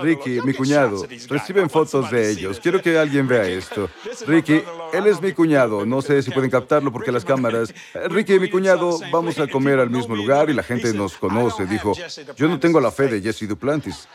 Ricky, 0.00 0.40
mi 0.42 0.54
cuñado, 0.54 1.04
reciben 1.28 1.68
fotos 1.68 2.10
de 2.10 2.30
ellos. 2.30 2.60
Quiero 2.60 2.80
que 2.80 2.96
alguien 2.96 3.26
vea 3.26 3.46
esto. 3.48 3.90
Ricky, 4.26 4.62
él 4.92 5.06
es 5.06 5.20
mi 5.20 5.32
cuñado. 5.32 5.84
No 5.84 6.00
sé 6.00 6.22
si 6.22 6.30
pueden 6.30 6.50
captarlo 6.50 6.92
porque 6.92 7.10
las 7.10 7.24
cámaras... 7.24 7.74
Ricky 8.08 8.34
y 8.34 8.40
mi 8.40 8.50
cuñado 8.50 8.98
vamos 9.10 9.38
a 9.40 9.48
comer 9.48 9.80
al 9.80 9.90
mismo 9.90 10.14
lugar 10.14 10.48
y 10.48 10.54
la 10.54 10.62
gente 10.62 10.92
nos 10.94 11.16
conoce. 11.16 11.66
Dijo, 11.66 11.92
yo 12.36 12.48
no 12.48 12.60
tengo 12.60 12.68
tengo 12.68 12.80
la 12.80 12.90
fe 12.90 13.08
de 13.08 13.22
Jesse 13.22 13.48
Duplantis. 13.48 14.06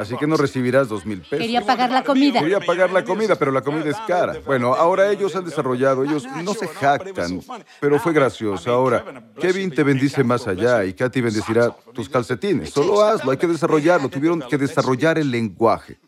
Así 0.00 0.16
que 0.16 0.26
no 0.26 0.36
recibirás 0.36 0.88
dos 0.88 1.06
mil 1.06 1.20
pesos. 1.20 1.38
Quería 1.38 1.60
pagar 1.64 1.92
la 1.92 2.02
comida. 2.02 2.40
Quería 2.40 2.58
pagar 2.58 2.90
la 2.90 3.04
comida, 3.04 3.36
pero 3.36 3.52
la 3.52 3.62
comida 3.62 3.88
es 3.88 3.96
cara. 4.08 4.40
Bueno, 4.44 4.74
ahora 4.74 5.12
ellos 5.12 5.36
han 5.36 5.44
desarrollado, 5.44 6.02
ellos 6.02 6.24
no 6.42 6.54
se 6.54 6.66
jactan, 6.66 7.40
pero 7.78 8.00
fue 8.00 8.12
gracioso. 8.12 8.72
Ahora, 8.72 9.04
Kevin 9.40 9.70
te 9.70 9.84
bendice 9.84 10.24
más 10.24 10.48
allá 10.48 10.55
y 10.86 10.92
Katy 10.92 11.20
bendecirá 11.20 11.70
tus 11.92 12.08
calcetines. 12.08 12.70
Solo 12.70 13.02
hazlo, 13.02 13.30
hay 13.30 13.36
que 13.36 13.46
desarrollarlo. 13.46 14.08
Tuvieron 14.08 14.40
que 14.40 14.58
desarrollar 14.58 15.18
el 15.18 15.30
lenguaje. 15.30 15.98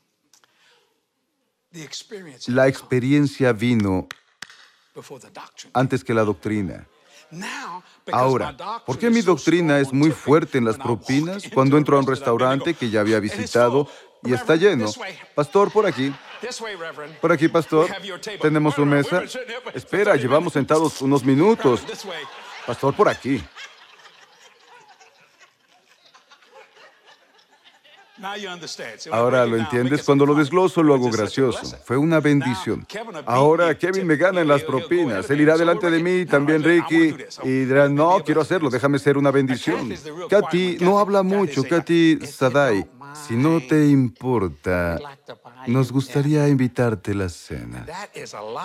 La 2.47 2.67
experiencia 2.67 3.53
vino 3.53 4.09
antes 5.73 6.03
que 6.03 6.15
la 6.15 6.25
doctrina. 6.25 6.87
Ahora, 8.11 8.57
¿por 8.87 8.99
qué 8.99 9.11
mi 9.11 9.21
doctrina 9.21 9.79
es 9.81 9.93
muy 9.93 10.11
fuerte 10.11 10.59
en 10.59 10.65
las 10.65 10.79
propinas 10.79 11.45
cuando 11.53 11.77
entro 11.77 11.97
a 11.97 12.01
un 12.01 12.07
restaurante 12.07 12.75
que 12.75 12.89
ya 12.89 13.01
había 13.01 13.21
visitado 13.21 13.89
y 14.25 14.33
está 14.33 14.57
lleno? 14.57 14.91
Pastor, 15.35 15.71
por 15.71 15.87
aquí. 15.87 16.13
Por 17.21 17.33
aquí, 17.33 17.49
pastor. 17.49 17.91
Tenemos 18.41 18.75
su 18.75 18.87
mesa. 18.87 19.23
Espera, 19.75 20.17
llevamos 20.17 20.55
sentados 20.55 21.03
unos 21.03 21.23
minutos. 21.23 21.83
Pastor, 22.67 22.95
por 22.95 23.09
aquí. 23.09 23.43
Ahora 29.11 29.47
lo 29.47 29.57
entiendes. 29.57 30.03
Cuando 30.03 30.27
lo 30.27 30.35
desgloso, 30.35 30.83
lo 30.83 30.95
hago 30.95 31.11
gracioso. 31.11 31.77
Fue 31.85 31.97
una 31.97 32.21
bendición. 32.21 32.87
Ahora 33.27 33.77
Kevin 33.77 34.07
me 34.07 34.17
gana 34.17 34.41
en 34.41 34.49
las 34.49 34.63
propinas. 34.63 35.29
Él 35.31 35.41
irá 35.41 35.57
delante 35.57 35.91
de 35.91 36.03
mí, 36.03 36.27
también 36.27 36.63
Ricky, 36.63 37.15
y 37.45 37.65
dirá, 37.65 37.89
no, 37.89 38.23
quiero 38.25 38.41
hacerlo, 38.41 38.71
déjame 38.71 38.99
ser 38.99 39.17
una 39.17 39.31
bendición. 39.31 39.95
Katy 40.29 40.79
no 40.81 40.99
habla 40.99 41.23
mucho. 41.23 41.63
Katy 41.65 42.27
Sadai, 42.27 42.89
si 43.27 43.37
no 43.37 43.61
te 43.61 43.87
importa, 43.87 44.99
nos 45.67 45.93
gustaría 45.93 46.49
invitarte 46.49 47.13
a 47.13 47.15
la 47.15 47.29
cena. 47.29 47.87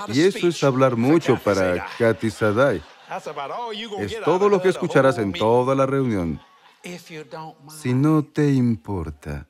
Y 0.08 0.22
eso 0.22 0.48
es 0.48 0.64
hablar 0.64 0.96
mucho 0.96 1.40
para 1.44 1.88
Katy 1.98 2.30
Sadai. 2.30 2.82
Es 4.00 4.22
todo 4.24 4.50
lo 4.50 4.62
que 4.62 4.70
escucharás 4.70 5.18
en 5.20 5.34
toda 5.34 5.76
la 5.76 5.86
reunión 5.86 6.40
si 7.82 7.94
no 7.94 8.24
te 8.24 8.52
importa. 8.52 9.48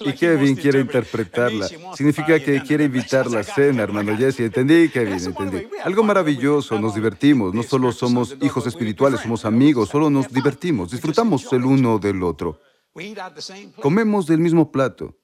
Y 0.00 0.12
Kevin 0.12 0.54
quiere 0.54 0.80
interpretarla. 0.80 1.66
Significa 1.94 2.38
que 2.38 2.62
quiere 2.62 2.84
invitar 2.84 3.30
la 3.30 3.42
cena, 3.42 3.82
hermano 3.82 4.14
Jesse. 4.16 4.40
Entendí, 4.40 4.90
Kevin, 4.90 5.14
entendí. 5.14 5.66
Algo 5.82 6.02
maravilloso, 6.02 6.78
nos 6.78 6.94
divertimos. 6.94 7.54
No 7.54 7.62
solo 7.62 7.90
somos 7.90 8.36
hijos 8.42 8.66
espirituales, 8.66 9.20
somos 9.20 9.46
amigos, 9.46 9.88
solo 9.88 10.10
nos 10.10 10.30
divertimos. 10.30 10.90
Disfrutamos 10.90 11.50
el 11.52 11.64
uno 11.64 11.98
del 11.98 12.22
otro. 12.22 12.60
Comemos 13.80 14.26
del 14.26 14.40
mismo 14.40 14.70
plato. 14.70 15.16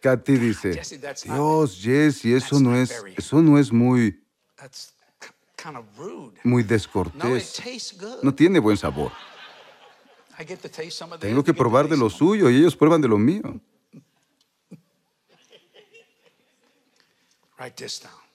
Kathy 0.00 0.36
dice, 0.36 0.80
Dios, 1.24 1.78
Jesse, 1.80 2.24
eso 2.24 2.58
no 2.58 2.74
es, 2.74 3.04
eso 3.16 3.40
no 3.40 3.58
es 3.58 3.72
muy 3.72 4.24
muy 6.44 6.62
descortés. 6.62 7.62
No 8.22 8.34
tiene 8.34 8.58
buen 8.58 8.76
sabor. 8.76 9.12
Tengo 11.20 11.44
que 11.44 11.54
probar 11.54 11.88
de 11.88 11.96
lo 11.96 12.10
suyo 12.10 12.50
y 12.50 12.56
ellos 12.56 12.76
prueban 12.76 13.00
de 13.00 13.08
lo 13.08 13.18
mío. 13.18 13.42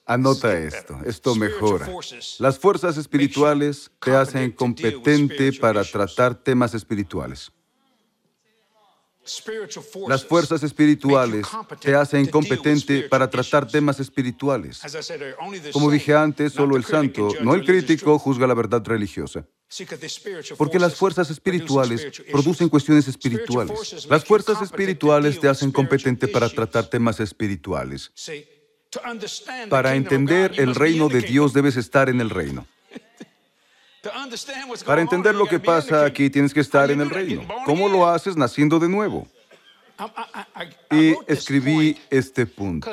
Anota 0.06 0.58
esto, 0.58 1.00
esto 1.06 1.36
mejora. 1.36 1.88
Las 2.40 2.58
fuerzas 2.58 2.98
espirituales 2.98 3.92
te 4.00 4.16
hacen 4.16 4.52
competente 4.52 5.52
para 5.54 5.84
tratar 5.84 6.34
temas 6.34 6.74
espirituales. 6.74 7.52
Las 10.08 10.26
fuerzas 10.26 10.64
espirituales 10.64 11.46
te 11.80 11.96
hacen 11.96 12.26
competente 12.28 13.04
para 13.04 13.30
tratar 13.30 13.68
temas 13.68 14.00
espirituales. 14.00 14.82
Como 15.74 15.92
dije 15.92 16.14
antes, 16.14 16.54
solo 16.54 16.78
el 16.78 16.86
santo, 16.86 17.30
no 17.42 17.54
el 17.54 17.66
crítico, 17.66 18.18
juzga 18.20 18.48
la 18.48 18.54
verdad 18.54 18.82
religiosa. 18.86 19.46
Porque 20.58 20.80
las 20.80 20.96
fuerzas 20.96 21.30
espirituales 21.30 22.08
producen 22.32 22.70
cuestiones 22.70 23.08
espirituales. 23.08 24.06
Las 24.10 24.24
fuerzas 24.24 24.62
espirituales 24.62 25.40
te 25.40 25.50
hacen 25.50 25.72
competente 25.72 26.28
para 26.28 26.50
tratar 26.50 26.90
temas 26.90 27.20
espirituales. 27.20 28.12
Para 29.70 29.96
entender 29.96 30.54
el 30.58 30.74
reino 30.74 31.10
de 31.10 31.22
Dios 31.22 31.54
debes 31.54 31.76
estar 31.76 32.08
en 32.10 32.22
el 32.22 32.30
reino. 32.30 32.66
Para 34.86 35.02
entender 35.02 35.36
lo 35.36 35.46
que 35.48 35.60
pasa 35.60 36.06
aquí 36.06 36.30
tienes 36.30 36.54
que 36.54 36.60
estar 36.60 36.92
en 36.92 37.02
el 37.02 37.10
reino. 37.10 37.48
¿Cómo 37.66 37.90
lo 37.90 38.08
haces 38.08 38.36
naciendo 38.36 38.80
de 38.80 38.90
nuevo? 38.90 39.28
Y 40.92 41.16
escribí 41.28 41.98
este 42.10 42.46
punto. 42.46 42.92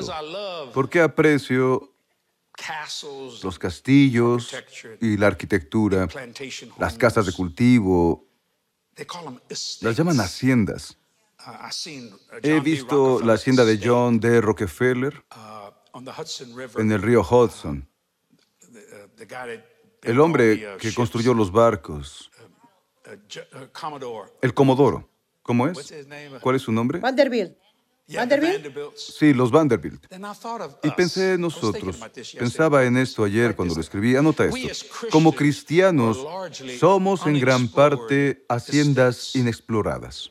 porque 0.72 1.00
aprecio 1.00 1.92
los 3.42 3.58
castillos 3.58 4.54
y 5.00 5.16
la 5.16 5.26
arquitectura, 5.26 6.08
las 6.78 6.96
casas 6.96 7.26
de 7.26 7.32
cultivo, 7.32 8.26
las 9.80 9.96
llaman 9.96 10.20
haciendas. 10.20 10.96
He 12.42 12.60
visto 12.60 13.20
la 13.20 13.34
hacienda 13.34 13.64
de 13.64 13.78
John 13.82 14.18
D. 14.18 14.40
Rockefeller 14.40 15.24
en 16.78 16.92
el 16.92 17.02
río 17.02 17.20
Hudson 17.20 17.86
el 20.04 20.20
hombre 20.20 20.76
que 20.78 20.94
construyó 20.94 21.34
los 21.34 21.50
barcos, 21.50 22.30
el 24.40 24.54
Comodoro, 24.54 25.08
¿cómo 25.42 25.68
es? 25.68 25.94
¿Cuál 26.40 26.56
es 26.56 26.62
su 26.62 26.72
nombre? 26.72 27.00
Vanderbilt. 27.00 27.56
¿Vanderbilt? 28.06 28.76
Sí, 28.96 29.32
los 29.32 29.50
Vanderbilt. 29.50 30.06
Y 30.82 30.90
pensé 30.90 31.34
en 31.34 31.40
nosotros. 31.40 31.98
Pensaba 32.38 32.84
en 32.84 32.98
esto 32.98 33.24
ayer 33.24 33.56
cuando 33.56 33.74
lo 33.74 33.80
escribí. 33.80 34.14
Anota 34.14 34.44
esto. 34.44 34.86
Como 35.10 35.32
cristianos, 35.34 36.18
somos 36.78 37.26
en 37.26 37.40
gran 37.40 37.68
parte 37.68 38.44
haciendas 38.48 39.34
inexploradas. 39.34 40.30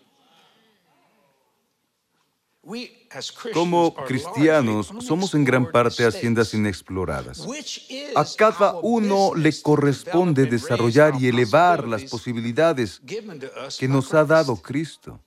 Como 3.53 3.93
cristianos, 3.93 4.91
somos 5.01 5.33
en 5.33 5.43
gran 5.43 5.69
parte 5.69 6.05
haciendas 6.05 6.53
inexploradas. 6.53 7.45
A 8.15 8.25
cada 8.37 8.75
uno 8.79 9.35
le 9.35 9.51
corresponde 9.61 10.45
desarrollar 10.45 11.13
y 11.19 11.27
elevar 11.27 11.85
las 11.87 12.03
posibilidades 12.05 13.01
que 13.77 13.87
nos 13.87 14.13
ha 14.13 14.23
dado 14.23 14.55
Cristo. 14.55 15.19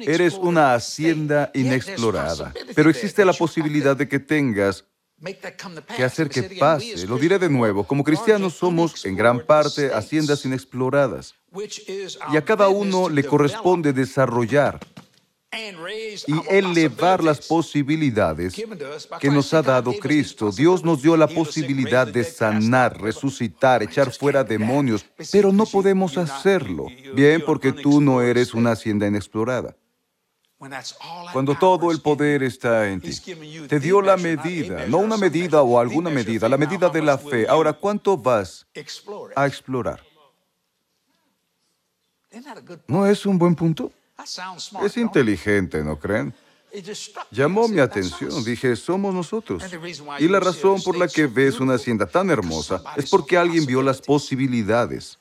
Eres 0.00 0.34
una 0.34 0.74
hacienda 0.74 1.50
inexplorada, 1.52 2.54
pero 2.74 2.88
existe 2.88 3.24
la 3.24 3.34
posibilidad 3.34 3.94
de 3.94 4.08
que 4.08 4.18
tengas 4.18 4.84
que 5.96 6.04
hacer 6.04 6.28
que 6.30 6.42
pase. 6.42 7.06
Lo 7.06 7.18
diré 7.18 7.38
de 7.38 7.50
nuevo, 7.50 7.84
como 7.84 8.04
cristianos 8.04 8.54
somos 8.54 9.04
en 9.04 9.16
gran 9.16 9.44
parte 9.44 9.92
haciendas 9.92 10.44
inexploradas 10.44 11.34
y 12.32 12.36
a 12.36 12.44
cada 12.44 12.68
uno 12.68 13.08
le 13.08 13.24
corresponde 13.24 13.92
desarrollar 13.92 14.80
y 16.26 16.34
elevar 16.48 17.22
las 17.22 17.46
posibilidades 17.46 18.54
que 19.20 19.30
nos 19.30 19.52
ha 19.54 19.62
dado 19.62 19.92
Cristo. 19.94 20.50
Dios 20.50 20.84
nos 20.84 21.02
dio 21.02 21.16
la 21.16 21.26
posibilidad 21.26 22.06
de 22.06 22.24
sanar, 22.24 23.00
resucitar, 23.00 23.82
echar 23.82 24.12
fuera 24.12 24.44
demonios, 24.44 25.04
pero 25.32 25.52
no 25.52 25.64
podemos 25.66 26.16
hacerlo. 26.18 26.86
Bien, 27.14 27.42
porque 27.44 27.72
tú 27.72 28.00
no 28.00 28.20
eres 28.20 28.54
una 28.54 28.72
hacienda 28.72 29.06
inexplorada. 29.06 29.76
Cuando 31.32 31.54
todo 31.54 31.90
el 31.90 32.00
poder 32.00 32.42
está 32.42 32.88
en 32.88 33.00
ti, 33.00 33.12
te 33.68 33.78
dio 33.78 34.00
la 34.00 34.16
medida, 34.16 34.86
no 34.86 34.98
una 34.98 35.16
medida 35.16 35.62
o 35.62 35.78
alguna 35.78 36.08
medida, 36.08 36.48
la 36.48 36.56
medida 36.56 36.88
de 36.88 37.02
la 37.02 37.18
fe. 37.18 37.46
Ahora, 37.46 37.74
¿cuánto 37.74 38.16
vas 38.16 38.66
a 39.34 39.46
explorar? 39.46 40.02
¿No 42.88 43.06
es 43.06 43.26
un 43.26 43.38
buen 43.38 43.54
punto? 43.54 43.92
Es 44.82 44.96
inteligente, 44.96 45.82
¿no 45.82 45.98
creen? 45.98 46.34
Llamó 47.30 47.68
mi 47.68 47.80
atención, 47.80 48.44
dije, 48.44 48.76
somos 48.76 49.14
nosotros. 49.14 49.62
Y 50.18 50.28
la 50.28 50.40
razón 50.40 50.82
por 50.82 50.96
la 50.96 51.08
que 51.08 51.26
ves 51.26 51.60
una 51.60 51.74
hacienda 51.74 52.06
tan 52.06 52.30
hermosa 52.30 52.82
es 52.96 53.08
porque 53.08 53.36
alguien 53.38 53.64
vio 53.66 53.82
las 53.82 54.00
posibilidades. 54.00 55.18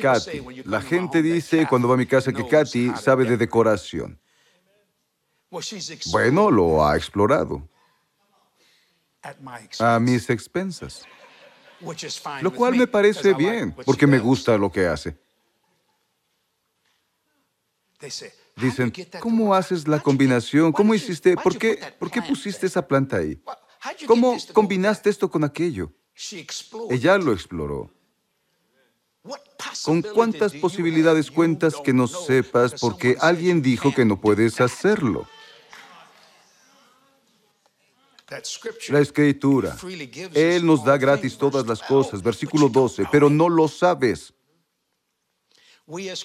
Katy, 0.00 0.62
la 0.64 0.80
gente 0.80 1.22
dice 1.22 1.66
cuando 1.68 1.88
va 1.88 1.94
a 1.94 1.98
mi 1.98 2.06
casa 2.06 2.32
que 2.32 2.46
Katy 2.46 2.92
sabe 2.96 3.24
de 3.24 3.36
decoración. 3.36 4.18
Bueno, 6.10 6.50
lo 6.50 6.84
ha 6.86 6.96
explorado 6.96 7.68
a 9.78 9.98
mis 9.98 10.30
expensas, 10.30 11.04
lo 12.40 12.52
cual 12.52 12.76
me 12.76 12.86
parece 12.86 13.34
bien, 13.34 13.74
porque 13.84 14.06
me 14.06 14.18
gusta 14.18 14.56
lo 14.56 14.70
que 14.70 14.86
hace. 14.86 15.16
Dicen, 18.56 18.92
¿cómo 19.20 19.54
haces 19.54 19.86
la 19.86 20.00
combinación? 20.00 20.72
¿Cómo 20.72 20.94
hiciste? 20.94 21.36
¿Por 21.36 21.56
qué, 21.56 21.78
¿Por 21.98 22.10
qué 22.10 22.22
pusiste 22.22 22.66
esa 22.66 22.86
planta 22.86 23.16
ahí? 23.16 23.40
¿Cómo 24.06 24.36
combinaste 24.52 25.10
esto 25.10 25.30
con 25.30 25.44
aquello? 25.44 25.92
Ella 26.90 27.18
lo 27.18 27.32
exploró. 27.32 27.90
¿Con 29.84 30.02
cuántas 30.02 30.54
posibilidades 30.54 31.30
cuentas 31.30 31.74
que 31.84 31.92
no 31.92 32.06
sepas 32.06 32.74
porque 32.80 33.16
alguien 33.20 33.62
dijo 33.62 33.92
que 33.94 34.04
no 34.04 34.20
puedes 34.20 34.60
hacerlo? 34.60 35.28
La 38.88 39.00
escritura. 39.00 39.76
Él 40.34 40.66
nos 40.66 40.84
da 40.84 40.98
gratis 40.98 41.38
todas 41.38 41.66
las 41.66 41.82
cosas. 41.82 42.22
Versículo 42.22 42.68
12. 42.68 43.06
Pero 43.10 43.30
no 43.30 43.48
lo 43.48 43.68
sabes. 43.68 44.34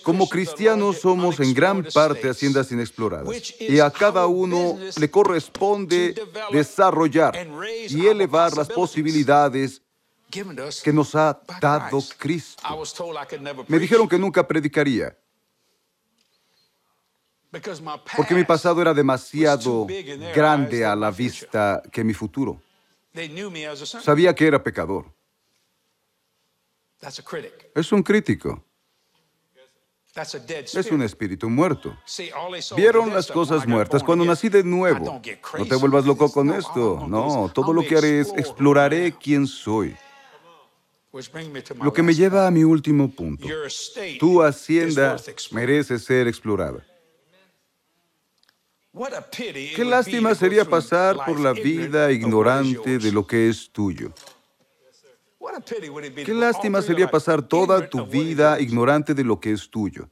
Como 0.03 0.27
cristianos 0.27 0.99
somos 0.99 1.39
en 1.39 1.53
gran 1.53 1.85
parte 1.85 2.29
haciendas 2.29 2.69
inexploradas 2.71 3.53
y 3.61 3.79
a 3.79 3.89
cada 3.89 4.27
uno 4.27 4.77
le 4.97 5.09
corresponde 5.09 6.13
desarrollar 6.51 7.47
y 7.87 8.07
elevar 8.07 8.57
las 8.57 8.67
posibilidades 8.67 9.81
que 10.83 10.91
nos 10.91 11.15
ha 11.15 11.39
dado 11.61 12.03
Cristo. 12.17 12.61
Me 13.69 13.79
dijeron 13.79 14.09
que 14.09 14.19
nunca 14.19 14.45
predicaría 14.45 15.17
porque 18.17 18.33
mi 18.33 18.43
pasado 18.43 18.81
era 18.81 18.93
demasiado 18.93 19.87
grande 20.35 20.83
a 20.83 20.95
la 20.95 21.11
vista 21.11 21.81
que 21.89 22.03
mi 22.03 22.13
futuro. 22.13 22.59
Sabía 24.01 24.35
que 24.35 24.47
era 24.47 24.61
pecador. 24.61 25.05
Es 27.75 27.91
un 27.91 28.03
crítico. 28.03 28.65
Es 30.15 30.91
un 30.91 31.01
espíritu 31.01 31.49
muerto. 31.49 31.97
Vieron 32.75 33.13
las 33.13 33.31
cosas 33.31 33.65
muertas 33.67 34.03
cuando 34.03 34.23
nací 34.25 34.47
de 34.47 34.63
nuevo. 34.63 35.21
No 35.57 35.65
te 35.65 35.75
vuelvas 35.75 36.05
loco 36.05 36.31
con 36.31 36.51
esto. 36.53 37.05
No, 37.07 37.51
todo 37.53 37.73
lo 37.73 37.81
que 37.83 37.97
haré 37.97 38.19
es 38.19 38.31
exploraré 38.37 39.13
quién 39.13 39.47
soy. 39.47 39.95
Lo 41.81 41.93
que 41.93 42.03
me 42.03 42.13
lleva 42.13 42.47
a 42.47 42.51
mi 42.51 42.63
último 42.63 43.09
punto. 43.09 43.47
Tu 44.19 44.41
hacienda 44.41 45.17
merece 45.51 45.97
ser 45.99 46.27
explorada. 46.27 46.85
Qué 49.31 49.83
lástima 49.83 50.35
sería 50.35 50.65
pasar 50.65 51.17
por 51.25 51.39
la 51.39 51.53
vida 51.53 52.11
ignorante 52.11 52.99
de 52.99 53.11
lo 53.11 53.25
que 53.25 53.49
es 53.49 53.71
tuyo. 53.71 54.11
Qué 56.25 56.33
lástima 56.33 56.81
sería 56.81 57.09
pasar 57.09 57.41
toda 57.41 57.87
tu 57.89 58.05
vida 58.05 58.59
ignorante 58.59 59.13
de 59.13 59.23
lo 59.23 59.39
que 59.39 59.51
es 59.51 59.69
tuyo. 59.69 60.09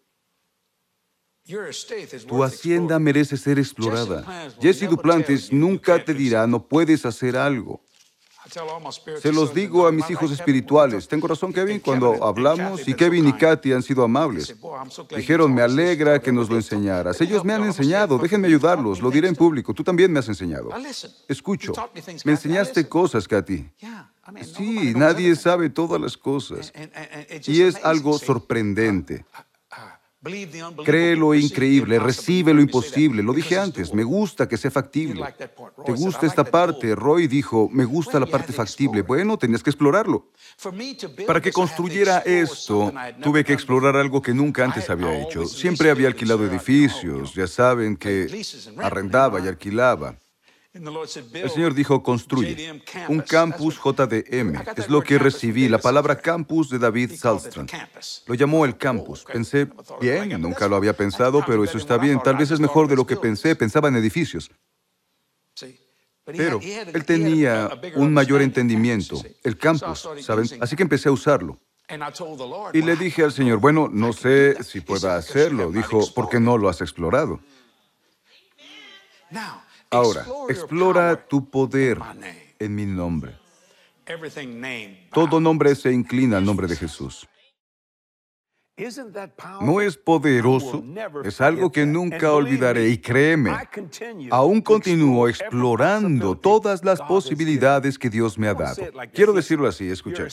Tu 2.27 2.43
hacienda 2.43 2.99
merece 2.99 3.35
ser 3.35 3.57
explorada. 3.57 4.49
Jesse 4.61 4.87
Duplantes 4.87 5.51
nunca 5.51 6.03
te 6.03 6.13
dirá 6.13 6.45
no 6.47 6.67
puedes 6.67 7.05
hacer 7.05 7.35
algo. 7.35 7.83
Se 9.21 9.31
los 9.31 9.53
digo 9.53 9.87
a 9.87 9.91
mis 9.91 10.09
hijos 10.09 10.31
espirituales. 10.31 11.07
Tengo 11.07 11.27
razón, 11.27 11.53
Kevin, 11.53 11.79
cuando 11.79 12.23
hablamos 12.23 12.87
y 12.87 12.93
Kevin 12.93 13.27
y 13.27 13.33
Katy 13.33 13.73
han 13.73 13.83
sido 13.83 14.03
amables. 14.03 14.55
Dijeron, 15.15 15.53
me 15.53 15.61
alegra 15.61 16.19
que 16.21 16.31
nos 16.31 16.49
lo 16.49 16.55
enseñaras. 16.55 17.19
Ellos 17.21 17.43
me 17.43 17.53
han 17.53 17.63
enseñado, 17.63 18.17
déjenme 18.17 18.47
ayudarlos, 18.47 19.01
lo 19.01 19.09
diré 19.09 19.27
en 19.27 19.35
público. 19.35 19.73
Tú 19.73 19.83
también 19.83 20.11
me 20.11 20.19
has 20.19 20.27
enseñado. 20.27 20.69
Escucho, 21.27 21.73
me 22.25 22.31
enseñaste 22.31 22.87
cosas, 22.87 23.27
Katy. 23.27 23.69
Sí, 24.55 24.93
nadie 24.95 25.35
sabe 25.35 25.69
todas 25.69 25.99
las 25.99 26.17
cosas. 26.17 26.71
Y 27.47 27.61
es 27.61 27.75
algo 27.83 28.17
sorprendente. 28.17 29.25
Cree 30.85 31.15
lo 31.15 31.33
increíble, 31.33 31.97
recibe 31.97 32.53
lo 32.53 32.61
imposible. 32.61 33.23
Lo 33.23 33.33
dije 33.33 33.57
antes, 33.57 33.91
me 33.91 34.03
gusta 34.03 34.47
que 34.47 34.55
sea 34.55 34.69
factible. 34.69 35.23
¿Te 35.83 35.91
gusta 35.93 36.27
esta 36.27 36.43
parte? 36.43 36.93
Roy 36.93 37.27
dijo, 37.27 37.67
me 37.71 37.85
gusta 37.85 38.19
la 38.19 38.27
parte 38.27 38.53
factible. 38.53 39.01
Bueno, 39.01 39.37
tenías 39.37 39.63
que 39.63 39.71
explorarlo. 39.71 40.29
Para 41.25 41.41
que 41.41 41.51
construyera 41.51 42.19
esto, 42.19 42.93
tuve 43.23 43.43
que 43.43 43.53
explorar 43.53 43.95
algo 43.95 44.21
que 44.21 44.33
nunca 44.33 44.63
antes 44.63 44.91
había 44.91 45.23
hecho. 45.23 45.45
Siempre 45.45 45.89
había 45.89 46.07
alquilado 46.07 46.45
edificios, 46.45 47.33
ya 47.33 47.47
saben 47.47 47.97
que 47.97 48.45
arrendaba 48.77 49.39
y 49.39 49.47
alquilaba. 49.47 50.20
El 50.73 51.49
Señor 51.49 51.73
dijo, 51.73 52.01
construye 52.01 52.81
un 53.09 53.19
campus 53.19 53.75
JDM. 53.75 54.63
Es 54.77 54.89
lo 54.89 55.01
que 55.01 55.19
recibí, 55.19 55.67
la 55.67 55.79
palabra 55.79 56.17
campus 56.17 56.69
de 56.69 56.79
David 56.79 57.11
Salstrom. 57.17 57.67
Lo 58.25 58.35
llamó 58.35 58.63
el 58.63 58.77
campus. 58.77 59.25
Pensé, 59.25 59.67
bien, 59.99 60.39
nunca 60.41 60.69
lo 60.69 60.77
había 60.77 60.93
pensado, 60.93 61.43
pero 61.45 61.63
eso 61.65 61.77
está 61.77 61.97
bien. 61.97 62.21
Tal 62.23 62.37
vez 62.37 62.51
es 62.51 62.59
mejor 62.61 62.87
de 62.87 62.95
lo 62.95 63.05
que 63.05 63.17
pensé. 63.17 63.55
Pensaba 63.55 63.89
en 63.89 63.97
edificios. 63.97 64.49
Pero 66.23 66.61
él 66.61 67.05
tenía 67.05 67.69
un 67.95 68.13
mayor 68.13 68.41
entendimiento, 68.41 69.21
el 69.43 69.57
campus, 69.57 70.07
¿saben? 70.21 70.45
Así 70.61 70.77
que 70.77 70.83
empecé 70.83 71.09
a 71.09 71.11
usarlo. 71.11 71.59
Y 72.71 72.81
le 72.81 72.95
dije 72.95 73.23
al 73.25 73.33
Señor, 73.33 73.59
bueno, 73.59 73.89
no 73.91 74.13
sé 74.13 74.63
si 74.63 74.79
pueda 74.79 75.17
hacerlo. 75.17 75.69
Dijo, 75.71 76.13
¿por 76.13 76.29
qué 76.29 76.39
no 76.39 76.57
lo 76.57 76.69
has 76.69 76.79
explorado? 76.79 77.41
Ahora, 79.91 80.25
explora 80.47 81.27
tu 81.27 81.49
poder 81.49 81.99
en 82.59 82.75
mi 82.75 82.85
nombre. 82.85 83.37
Todo 85.13 85.39
nombre 85.41 85.75
se 85.75 85.91
inclina 85.91 86.37
al 86.37 86.45
nombre 86.45 86.67
de 86.67 86.77
Jesús. 86.77 87.27
¿No 89.61 89.81
es 89.81 89.97
poderoso? 89.97 90.83
Es 91.23 91.41
algo 91.41 91.71
que 91.71 91.85
nunca 91.85 92.31
olvidaré 92.31 92.89
y 92.89 92.97
créeme, 92.97 93.51
aún 94.31 94.61
continúo 94.61 95.27
explorando 95.27 96.35
todas 96.35 96.83
las 96.83 96.99
posibilidades 97.01 97.99
que 97.99 98.09
Dios 98.09 98.39
me 98.39 98.47
ha 98.47 98.53
dado. 98.53 98.81
Quiero 99.13 99.33
decirlo 99.33 99.67
así, 99.67 99.89
escucha. 99.89 100.25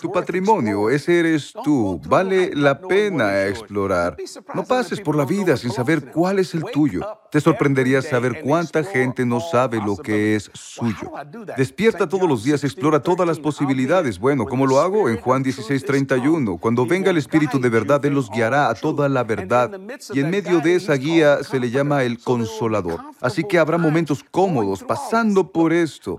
Tu 0.00 0.12
patrimonio, 0.12 0.90
ese 0.90 1.20
eres 1.20 1.52
tú, 1.64 2.00
vale 2.06 2.54
la 2.54 2.78
pena 2.78 3.46
explorar. 3.46 4.16
No 4.54 4.64
pases 4.64 5.00
por 5.00 5.16
la 5.16 5.24
vida 5.24 5.56
sin 5.56 5.70
saber 5.70 6.10
cuál 6.10 6.40
es 6.40 6.54
el 6.54 6.64
tuyo. 6.64 7.00
Te 7.30 7.40
sorprendería 7.40 8.02
saber 8.02 8.42
cuánta 8.42 8.82
gente 8.82 9.24
no 9.24 9.40
sabe 9.40 9.78
lo 9.78 9.96
que 9.96 10.34
es 10.34 10.50
suyo. 10.54 11.12
Despierta 11.56 12.08
todos 12.08 12.28
los 12.28 12.44
días, 12.44 12.64
explora 12.64 13.00
todas 13.00 13.26
las 13.26 13.38
posibilidades. 13.38 14.18
Bueno, 14.18 14.44
¿cómo 14.44 14.66
lo 14.66 14.80
hago? 14.80 15.08
En 15.08 15.18
Juan 15.18 15.42
16:31, 15.44 16.58
cuando 16.58 16.84
venga 16.84 17.10
el 17.10 17.16
Espíritu 17.28 17.60
de 17.60 17.68
verdad, 17.68 18.02
Él 18.06 18.14
los 18.14 18.30
guiará 18.30 18.70
a 18.70 18.74
toda 18.74 19.06
la 19.08 19.22
verdad. 19.22 19.70
Y 20.14 20.20
en 20.20 20.30
medio 20.30 20.60
de 20.60 20.76
esa 20.76 20.94
guía 20.94 21.44
se 21.44 21.60
le 21.60 21.70
llama 21.70 22.02
el 22.02 22.18
consolador. 22.18 23.00
Así 23.20 23.44
que 23.44 23.58
habrá 23.58 23.76
momentos 23.76 24.24
cómodos 24.30 24.82
pasando 24.82 25.52
por 25.52 25.74
esto. 25.74 26.16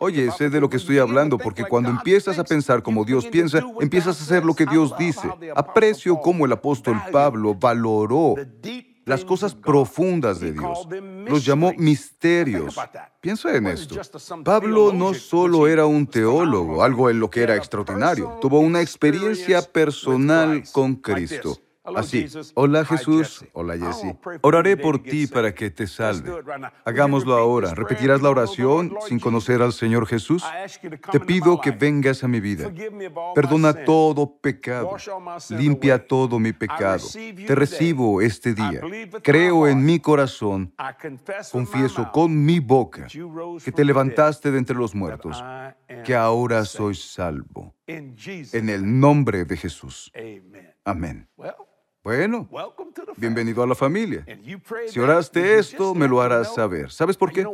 Oye, 0.00 0.30
sé 0.32 0.50
de 0.50 0.60
lo 0.60 0.68
que 0.68 0.78
estoy 0.78 0.98
hablando 0.98 1.38
porque 1.38 1.64
cuando 1.64 1.90
empiezas 1.90 2.40
a 2.40 2.44
pensar 2.44 2.82
como 2.82 3.04
Dios 3.04 3.26
piensa, 3.26 3.60
empiezas 3.80 4.20
a 4.20 4.24
hacer 4.24 4.44
lo 4.44 4.54
que 4.54 4.66
Dios 4.66 4.96
dice. 4.98 5.28
Aprecio 5.54 6.20
cómo 6.20 6.44
el 6.44 6.52
apóstol 6.52 7.00
Pablo 7.12 7.54
valoró 7.54 8.34
las 9.06 9.24
cosas 9.24 9.54
profundas 9.54 10.40
de 10.40 10.52
Dios. 10.52 10.86
Los 11.26 11.44
llamó 11.44 11.72
misterios. 11.78 12.76
Piensa 13.20 13.54
en 13.54 13.68
esto. 13.68 13.96
Pablo 14.44 14.92
no 14.92 15.14
solo 15.14 15.66
era 15.66 15.86
un 15.86 16.06
teólogo, 16.06 16.82
algo 16.82 17.08
en 17.08 17.20
lo 17.20 17.30
que 17.30 17.42
era 17.42 17.56
extraordinario, 17.56 18.38
tuvo 18.40 18.58
una 18.58 18.82
experiencia 18.82 19.62
personal 19.62 20.64
con 20.72 20.96
Cristo. 20.96 21.58
Así, 21.94 22.26
hola 22.54 22.84
Jesús, 22.84 23.44
hola 23.52 23.76
Jesse. 23.76 24.16
Oraré 24.42 24.76
por 24.76 25.02
ti 25.02 25.26
para 25.26 25.54
que 25.54 25.70
te 25.70 25.86
salve. 25.86 26.32
Hagámoslo 26.84 27.36
ahora. 27.36 27.74
¿Repetirás 27.74 28.22
la 28.22 28.30
oración 28.30 28.94
sin 29.06 29.20
conocer 29.20 29.62
al 29.62 29.72
Señor 29.72 30.06
Jesús? 30.06 30.44
Te 31.12 31.20
pido 31.20 31.60
que 31.60 31.70
vengas 31.70 32.24
a 32.24 32.28
mi 32.28 32.40
vida. 32.40 32.70
Perdona 33.34 33.72
todo 33.84 34.36
pecado. 34.38 34.96
Limpia 35.50 36.06
todo 36.06 36.38
mi 36.38 36.52
pecado. 36.52 37.04
Te 37.46 37.54
recibo 37.54 38.20
este 38.20 38.54
día. 38.54 38.80
Creo 39.22 39.66
en 39.66 39.84
mi 39.84 40.00
corazón. 40.00 40.74
Confieso 41.52 42.10
con 42.12 42.44
mi 42.44 42.58
boca 42.58 43.06
que 43.64 43.72
te 43.72 43.84
levantaste 43.84 44.50
de 44.50 44.58
entre 44.58 44.76
los 44.76 44.94
muertos, 44.94 45.42
que 46.04 46.14
ahora 46.14 46.64
soy 46.64 46.94
salvo. 46.94 47.74
En 47.86 48.68
el 48.68 48.98
nombre 48.98 49.44
de 49.44 49.56
Jesús. 49.56 50.12
Amén. 50.84 51.28
Bueno, 52.06 52.48
bienvenido 53.16 53.64
a 53.64 53.66
la 53.66 53.74
familia. 53.74 54.24
Si 54.86 55.00
oraste 55.00 55.58
esto, 55.58 55.92
me 55.92 56.06
lo 56.06 56.22
harás 56.22 56.54
saber. 56.54 56.92
¿Sabes 56.92 57.16
por 57.16 57.32
qué? 57.32 57.44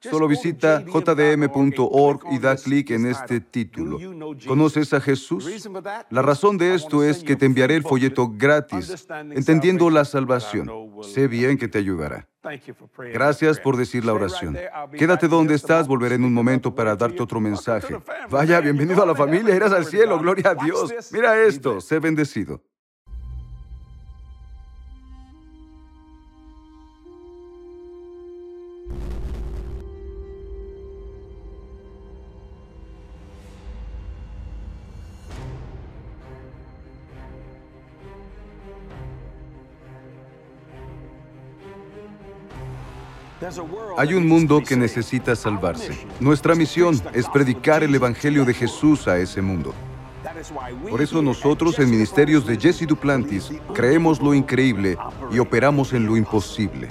Solo 0.00 0.26
visita 0.26 0.82
jdm.org 0.84 2.24
y 2.32 2.40
da 2.40 2.56
clic 2.56 2.90
en 2.90 3.06
este 3.06 3.38
título. 3.38 4.00
¿Conoces 4.48 4.92
a 4.94 5.00
Jesús? 5.00 5.68
La 6.10 6.22
razón 6.22 6.58
de 6.58 6.74
esto 6.74 7.04
es 7.04 7.22
que 7.22 7.36
te 7.36 7.46
enviaré 7.46 7.76
el 7.76 7.84
folleto 7.84 8.32
gratis, 8.36 9.06
entendiendo 9.30 9.88
la 9.90 10.04
salvación. 10.04 10.68
Sé 11.02 11.28
bien 11.28 11.56
que 11.56 11.68
te 11.68 11.78
ayudará. 11.78 12.26
Gracias 13.12 13.60
por 13.60 13.76
decir 13.76 14.04
la 14.04 14.12
oración. 14.12 14.58
Quédate 14.98 15.28
donde 15.28 15.54
estás, 15.54 15.86
volveré 15.86 16.16
en 16.16 16.24
un 16.24 16.34
momento 16.34 16.74
para 16.74 16.96
darte 16.96 17.22
otro 17.22 17.38
mensaje. 17.38 17.96
Vaya, 18.28 18.58
bienvenido 18.58 19.04
a 19.04 19.06
la 19.06 19.14
familia, 19.14 19.54
irás 19.54 19.72
al 19.72 19.84
cielo, 19.84 20.18
gloria 20.18 20.50
a 20.50 20.64
Dios. 20.64 20.92
Mira 21.12 21.40
esto, 21.44 21.80
sé 21.80 22.00
bendecido. 22.00 22.60
Hay 43.96 44.14
un 44.14 44.28
mundo 44.28 44.62
que 44.62 44.76
necesita 44.76 45.36
salvarse. 45.36 46.06
Nuestra 46.20 46.54
misión 46.54 47.00
es 47.12 47.28
predicar 47.28 47.82
el 47.82 47.94
Evangelio 47.94 48.44
de 48.44 48.54
Jesús 48.54 49.06
a 49.08 49.18
ese 49.18 49.42
mundo. 49.42 49.74
Por 50.88 51.02
eso 51.02 51.22
nosotros 51.22 51.78
en 51.78 51.90
Ministerios 51.90 52.46
de 52.46 52.58
Jesse 52.58 52.86
Duplantis 52.86 53.52
creemos 53.72 54.20
lo 54.20 54.34
increíble 54.34 54.96
y 55.30 55.38
operamos 55.38 55.92
en 55.92 56.06
lo 56.06 56.16
imposible. 56.16 56.88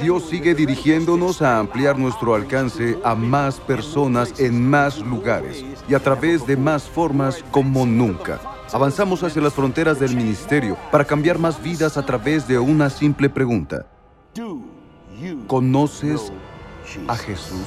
Dios 0.00 0.28
sigue 0.28 0.54
dirigiéndonos 0.54 1.42
a 1.42 1.58
ampliar 1.58 1.98
nuestro 1.98 2.34
alcance 2.34 2.98
a 3.04 3.14
más 3.14 3.60
personas 3.60 4.40
en 4.40 4.68
más 4.68 4.98
lugares 4.98 5.64
y 5.88 5.94
a 5.94 6.00
través 6.00 6.46
de 6.46 6.56
más 6.56 6.84
formas 6.84 7.44
como 7.50 7.86
nunca. 7.86 8.40
Avanzamos 8.72 9.22
hacia 9.22 9.42
las 9.42 9.54
fronteras 9.54 9.98
del 9.98 10.14
ministerio 10.14 10.76
para 10.90 11.04
cambiar 11.04 11.38
más 11.38 11.62
vidas 11.62 11.96
a 11.96 12.04
través 12.04 12.48
de 12.48 12.58
una 12.58 12.90
simple 12.90 13.30
pregunta. 13.30 13.86
¿Conoces 15.46 16.32
a 17.08 17.16
Jesús? 17.16 17.66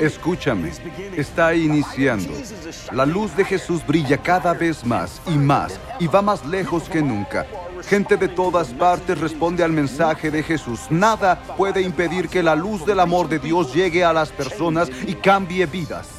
Escúchame, 0.00 0.72
está 1.16 1.54
iniciando. 1.54 2.32
La 2.92 3.06
luz 3.06 3.36
de 3.36 3.44
Jesús 3.44 3.86
brilla 3.86 4.18
cada 4.18 4.54
vez 4.54 4.84
más 4.84 5.20
y 5.26 5.36
más 5.36 5.78
y 5.98 6.06
va 6.06 6.22
más 6.22 6.44
lejos 6.46 6.88
que 6.88 7.02
nunca. 7.02 7.46
Gente 7.88 8.16
de 8.16 8.28
todas 8.28 8.68
partes 8.68 9.18
responde 9.18 9.64
al 9.64 9.72
mensaje 9.72 10.30
de 10.30 10.42
Jesús. 10.42 10.80
Nada 10.90 11.40
puede 11.56 11.82
impedir 11.82 12.28
que 12.28 12.42
la 12.42 12.54
luz 12.54 12.84
del 12.84 13.00
amor 13.00 13.28
de 13.28 13.38
Dios 13.38 13.72
llegue 13.74 14.04
a 14.04 14.12
las 14.12 14.30
personas 14.30 14.90
y 15.06 15.14
cambie 15.14 15.66
vidas. 15.66 16.17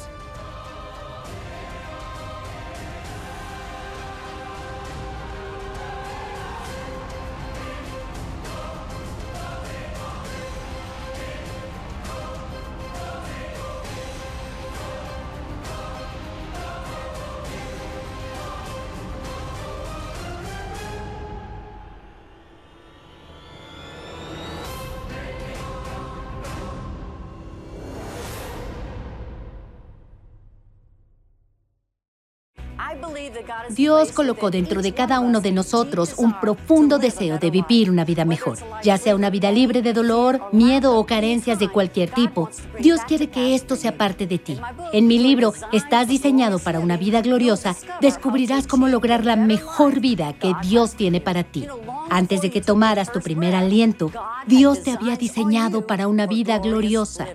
Dios 33.70 34.12
colocó 34.12 34.50
dentro 34.50 34.82
de 34.82 34.94
cada 34.94 35.20
uno 35.20 35.42
de 35.42 35.52
nosotros 35.52 36.14
un 36.18 36.40
profundo 36.40 36.98
deseo 36.98 37.38
de 37.38 37.52
vivir 37.52 37.90
una 37.90 38.04
vida 38.04 38.26
mejor, 38.26 38.58
ya 38.84 38.98
sea 38.98 39.16
una 39.16 39.30
vida 39.30 39.52
libre 39.52 39.82
de 39.82 39.94
dolor, 39.94 40.42
miedo 40.52 40.96
o 40.96 41.06
carencias 41.06 41.60
de 41.60 41.70
cualquier 41.70 42.10
tipo. 42.10 42.50
Dios 42.80 43.02
quiere 43.08 43.30
que 43.30 43.56
esto 43.56 43.76
sea 43.76 43.98
parte 43.98 44.28
de 44.28 44.40
ti. 44.40 44.58
En 44.94 45.08
mi 45.08 45.20
libro, 45.20 45.54
Estás 45.72 46.08
diseñado 46.08 46.60
para 46.60 46.80
una 46.80 46.98
vida 46.98 47.22
gloriosa, 47.22 47.76
descubrirás 48.02 48.68
cómo 48.68 48.88
lograr 48.88 49.26
la 49.26 49.36
mejor 49.36 50.00
vida 50.00 50.34
que 50.34 50.54
Dios 50.64 50.96
tiene 50.96 51.22
para 51.22 51.44
ti. 51.44 51.68
Antes 52.10 52.42
de 52.42 52.50
que 52.50 52.62
tomaras 52.62 53.12
tu 53.12 53.22
primer 53.22 53.56
aliento, 53.56 54.12
Dios 54.48 54.84
te 54.84 54.92
había 54.92 55.16
diseñado 55.16 55.86
para 55.86 56.08
una 56.08 56.26
vida 56.26 56.58
gloriosa. 56.60 57.28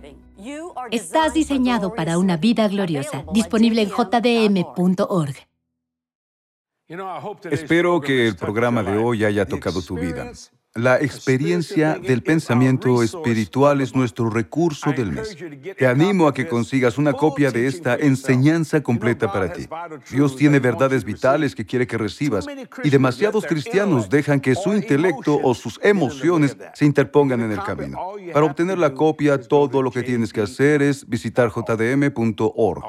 Estás 0.90 1.32
diseñado 1.32 1.94
para 1.94 2.18
una 2.18 2.36
vida 2.36 2.68
gloriosa. 2.68 3.24
Disponible 3.32 3.82
en 3.82 3.88
jdm.org. 3.88 5.53
Espero 7.50 8.00
que 8.00 8.28
el 8.28 8.36
programa 8.36 8.82
de 8.82 8.96
hoy 8.98 9.24
haya 9.24 9.46
tocado 9.46 9.80
tu 9.82 9.96
vida. 9.96 10.30
La 10.76 11.00
experiencia 11.00 12.00
del 12.00 12.24
pensamiento 12.24 13.04
espiritual 13.04 13.80
es 13.80 13.94
nuestro 13.94 14.28
recurso 14.28 14.90
del 14.90 15.12
mes. 15.12 15.36
Te 15.78 15.86
animo 15.86 16.26
a 16.26 16.34
que 16.34 16.48
consigas 16.48 16.98
una 16.98 17.12
copia 17.12 17.52
de 17.52 17.68
esta 17.68 17.94
enseñanza 17.94 18.82
completa 18.82 19.32
para 19.32 19.52
ti. 19.52 19.68
Dios 20.10 20.34
tiene 20.34 20.58
verdades 20.58 21.04
vitales 21.04 21.54
que 21.54 21.64
quiere 21.64 21.86
que 21.86 21.96
recibas 21.96 22.44
y 22.82 22.90
demasiados 22.90 23.46
cristianos 23.46 24.10
dejan 24.10 24.40
que 24.40 24.56
su 24.56 24.72
intelecto 24.72 25.38
o 25.40 25.54
sus 25.54 25.78
emociones 25.80 26.56
se 26.74 26.84
interpongan 26.84 27.42
en 27.42 27.52
el 27.52 27.62
camino. 27.62 27.96
Para 28.32 28.44
obtener 28.44 28.76
la 28.76 28.94
copia, 28.94 29.40
todo 29.40 29.80
lo 29.80 29.92
que 29.92 30.02
tienes 30.02 30.32
que 30.32 30.40
hacer 30.40 30.82
es 30.82 31.08
visitar 31.08 31.50
jdm.org. 31.50 32.82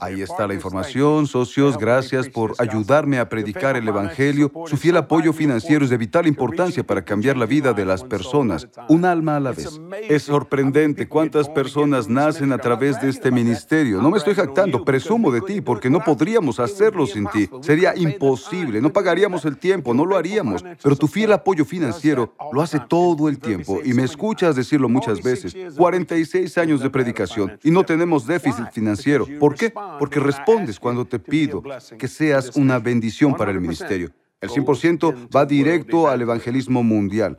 Ahí 0.00 0.22
está 0.22 0.46
la 0.46 0.54
información. 0.54 1.26
Socios, 1.26 1.76
gracias 1.76 2.30
por 2.30 2.54
ayudarme 2.56 3.18
a 3.18 3.28
predicar 3.28 3.76
el 3.76 3.86
Evangelio. 3.86 4.50
Su 4.64 4.78
fiel 4.78 4.96
apoyo 4.96 5.34
financiero 5.34 5.84
es 5.84 5.90
de 5.90 5.98
vital 5.98 6.26
importancia 6.26 6.82
para 6.82 7.01
cambiar 7.04 7.36
la 7.36 7.46
vida 7.46 7.72
de 7.72 7.84
las 7.84 8.04
personas, 8.04 8.68
un 8.88 9.04
alma 9.04 9.36
a 9.36 9.40
la 9.40 9.52
vez. 9.52 9.80
Es 10.08 10.24
sorprendente 10.24 11.08
cuántas 11.08 11.48
personas 11.48 12.08
nacen 12.08 12.52
a 12.52 12.58
través 12.58 13.00
de 13.00 13.08
este 13.08 13.30
ministerio. 13.30 14.00
No 14.00 14.10
me 14.10 14.18
estoy 14.18 14.34
jactando, 14.34 14.84
presumo 14.84 15.30
de 15.30 15.40
ti, 15.40 15.60
porque 15.60 15.90
no 15.90 16.00
podríamos 16.00 16.60
hacerlo 16.60 17.06
sin 17.06 17.26
ti. 17.28 17.48
Sería 17.60 17.94
imposible, 17.96 18.80
no 18.80 18.92
pagaríamos 18.92 19.44
el 19.44 19.56
tiempo, 19.56 19.94
no 19.94 20.04
lo 20.04 20.16
haríamos. 20.16 20.64
Pero 20.82 20.96
tu 20.96 21.06
fiel 21.06 21.32
apoyo 21.32 21.64
financiero 21.64 22.34
lo 22.52 22.62
hace 22.62 22.80
todo 22.88 23.28
el 23.28 23.38
tiempo 23.38 23.80
y 23.84 23.92
me 23.92 24.04
escuchas 24.04 24.56
decirlo 24.56 24.88
muchas 24.88 25.22
veces. 25.22 25.56
46 25.76 26.58
años 26.58 26.80
de 26.80 26.90
predicación 26.90 27.58
y 27.62 27.70
no 27.70 27.84
tenemos 27.84 28.26
déficit 28.26 28.70
financiero. 28.72 29.26
¿Por 29.38 29.54
qué? 29.54 29.72
Porque 29.98 30.20
respondes 30.20 30.78
cuando 30.78 31.04
te 31.04 31.18
pido 31.18 31.62
que 31.98 32.08
seas 32.08 32.56
una 32.56 32.78
bendición 32.78 33.34
para 33.34 33.50
el 33.50 33.60
ministerio. 33.60 34.10
El 34.42 34.50
100% 34.50 35.28
va 35.34 35.46
directo 35.46 36.08
al 36.08 36.20
evangelismo 36.20 36.82
mundial. 36.82 37.38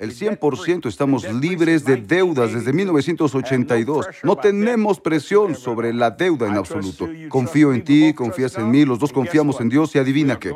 El 0.00 0.12
100% 0.12 0.86
estamos 0.86 1.32
libres 1.32 1.84
de 1.84 1.96
deudas 1.96 2.52
desde 2.52 2.72
1982. 2.72 4.06
No 4.24 4.36
tenemos 4.36 4.98
presión 5.00 5.54
sobre 5.54 5.94
la 5.94 6.10
deuda 6.10 6.48
en 6.48 6.56
absoluto. 6.56 7.08
Confío 7.28 7.72
en 7.72 7.84
ti, 7.84 8.12
confías 8.14 8.58
en 8.58 8.68
mí, 8.68 8.84
los 8.84 8.98
dos 8.98 9.12
confiamos 9.12 9.60
en 9.60 9.68
Dios 9.68 9.94
y 9.94 10.00
adivina 10.00 10.40
qué. 10.40 10.52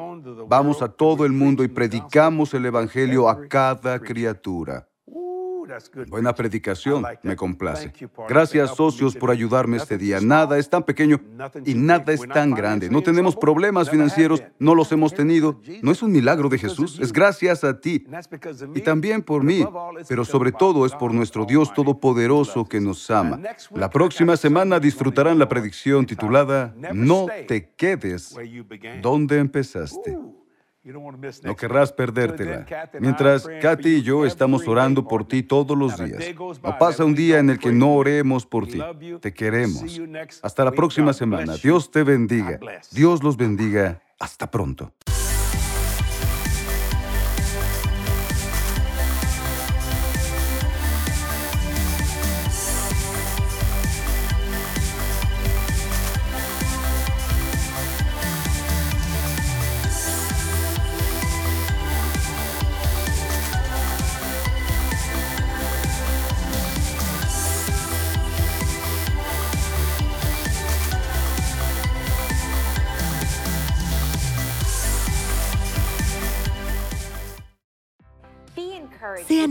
Vamos 0.48 0.82
a 0.82 0.88
todo 0.88 1.24
el 1.24 1.32
mundo 1.32 1.62
y 1.62 1.68
predicamos 1.68 2.52
el 2.54 2.66
Evangelio 2.66 3.28
a 3.28 3.46
cada 3.46 4.00
criatura. 4.00 4.88
Buena 6.08 6.34
predicación, 6.34 7.04
me 7.22 7.36
complace. 7.36 7.92
Gracias, 8.28 8.74
socios, 8.74 9.16
por 9.16 9.30
ayudarme 9.30 9.76
este 9.76 9.98
día. 9.98 10.20
Nada 10.20 10.58
es 10.58 10.68
tan 10.68 10.82
pequeño 10.82 11.20
y 11.64 11.74
nada 11.74 12.12
es 12.12 12.20
tan 12.28 12.52
grande. 12.52 12.90
No 12.90 13.02
tenemos 13.02 13.36
problemas 13.36 13.90
financieros, 13.90 14.42
no 14.58 14.74
los 14.74 14.90
hemos 14.92 15.14
tenido. 15.14 15.60
No 15.82 15.92
es 15.92 16.02
un 16.02 16.12
milagro 16.12 16.48
de 16.48 16.58
Jesús, 16.58 16.98
es 17.00 17.12
gracias 17.12 17.64
a 17.64 17.80
ti. 17.80 18.04
Y 18.74 18.80
también 18.80 19.22
por 19.22 19.44
mí, 19.44 19.66
pero 20.08 20.24
sobre 20.24 20.52
todo 20.52 20.86
es 20.86 20.92
por 20.92 21.12
nuestro 21.14 21.44
Dios 21.44 21.72
Todopoderoso 21.72 22.64
que 22.64 22.80
nos 22.80 23.10
ama. 23.10 23.40
La 23.74 23.90
próxima 23.90 24.36
semana 24.36 24.80
disfrutarán 24.80 25.38
la 25.38 25.48
predicción 25.48 26.06
titulada 26.06 26.74
No 26.92 27.26
te 27.46 27.70
quedes 27.76 28.34
donde 29.00 29.38
empezaste. 29.38 30.16
No 31.44 31.54
querrás 31.54 31.92
perdértela. 31.92 32.66
Mientras 32.98 33.48
Katy 33.60 33.96
y 33.96 34.02
yo 34.02 34.26
estamos 34.26 34.66
orando 34.66 35.06
por 35.06 35.26
ti 35.26 35.44
todos 35.44 35.78
los 35.78 35.96
días. 35.96 36.20
No 36.62 36.78
pasa 36.78 37.04
un 37.04 37.14
día 37.14 37.38
en 37.38 37.50
el 37.50 37.58
que 37.58 37.70
no 37.70 37.94
oremos 37.94 38.44
por 38.46 38.66
ti. 38.66 38.80
Te 39.20 39.32
queremos. 39.32 40.00
Hasta 40.42 40.64
la 40.64 40.72
próxima 40.72 41.12
semana. 41.12 41.54
Dios 41.56 41.90
te 41.90 42.02
bendiga. 42.02 42.58
Dios 42.90 43.22
los 43.22 43.36
bendiga. 43.36 44.02
Hasta 44.18 44.50
pronto. 44.50 44.92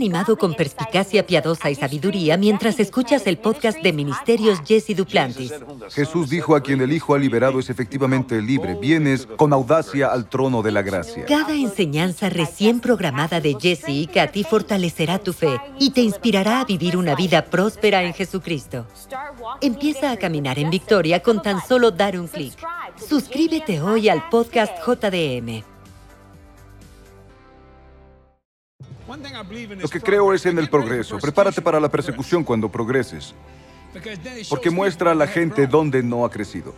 Animado 0.02 0.36
con 0.36 0.54
perspicacia 0.54 1.24
piadosa 1.24 1.70
y 1.70 1.76
sabiduría 1.76 2.36
mientras 2.36 2.80
escuchas 2.80 3.24
el 3.28 3.38
podcast 3.38 3.78
de 3.78 3.92
Ministerios 3.92 4.60
Jesse 4.66 4.96
Duplantis. 4.96 5.52
Jesús 5.90 6.28
dijo 6.28 6.56
a 6.56 6.60
quien 6.60 6.80
el 6.80 6.92
Hijo 6.92 7.14
ha 7.14 7.20
liberado 7.20 7.60
es 7.60 7.70
efectivamente 7.70 8.42
libre. 8.42 8.74
Vienes 8.74 9.26
con 9.36 9.52
audacia 9.52 10.08
al 10.08 10.28
trono 10.28 10.60
de 10.60 10.72
la 10.72 10.82
gracia. 10.82 11.24
Cada 11.26 11.54
enseñanza 11.54 12.28
recién 12.30 12.80
programada 12.80 13.40
de 13.40 13.56
Jesse 13.60 13.90
y 13.90 14.06
Katy 14.08 14.42
fortalecerá 14.42 15.20
tu 15.20 15.32
fe 15.32 15.60
y 15.78 15.90
te 15.90 16.00
inspirará 16.00 16.60
a 16.60 16.64
vivir 16.64 16.96
una 16.96 17.14
vida 17.14 17.44
próspera 17.44 18.02
en 18.02 18.12
Jesucristo. 18.12 18.86
Empieza 19.60 20.10
a 20.10 20.16
caminar 20.16 20.58
en 20.58 20.70
victoria 20.70 21.22
con 21.22 21.42
tan 21.42 21.64
solo 21.64 21.92
dar 21.92 22.18
un 22.18 22.26
clic. 22.26 22.54
Suscríbete 22.96 23.80
hoy 23.80 24.08
al 24.08 24.28
podcast 24.30 24.72
JDM. 24.84 25.71
Lo 29.80 29.88
que 29.88 30.00
creo 30.00 30.32
es 30.32 30.46
en 30.46 30.58
el 30.58 30.68
progreso. 30.68 31.18
Prepárate 31.18 31.60
para 31.60 31.80
la 31.80 31.88
persecución 31.88 32.44
cuando 32.44 32.70
progreses, 32.70 33.34
porque 34.48 34.70
muestra 34.70 35.12
a 35.12 35.14
la 35.14 35.26
gente 35.26 35.66
dónde 35.66 36.02
no 36.02 36.24
ha 36.24 36.30
crecido. 36.30 36.74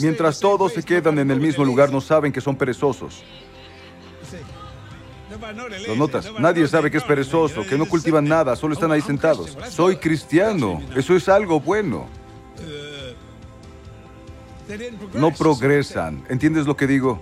Mientras 0.00 0.40
todos 0.40 0.72
se 0.72 0.82
quedan 0.82 1.18
en 1.18 1.30
el 1.30 1.40
mismo 1.40 1.64
lugar, 1.64 1.92
no 1.92 2.00
saben 2.00 2.32
que 2.32 2.40
son 2.40 2.56
perezosos. 2.56 3.22
¿Lo 5.86 5.94
notas? 5.94 6.32
Nadie 6.38 6.66
sabe 6.66 6.90
que 6.90 6.98
es 6.98 7.04
perezoso, 7.04 7.64
que 7.64 7.76
no 7.76 7.86
cultivan 7.86 8.24
nada, 8.24 8.56
solo 8.56 8.74
están 8.74 8.90
ahí 8.90 9.02
sentados. 9.02 9.56
Soy 9.68 9.96
cristiano, 9.96 10.80
eso 10.96 11.14
es 11.14 11.28
algo 11.28 11.60
bueno. 11.60 12.08
No 15.14 15.30
progresan. 15.32 16.24
¿Entiendes 16.28 16.66
lo 16.66 16.76
que 16.76 16.86
digo? 16.86 17.20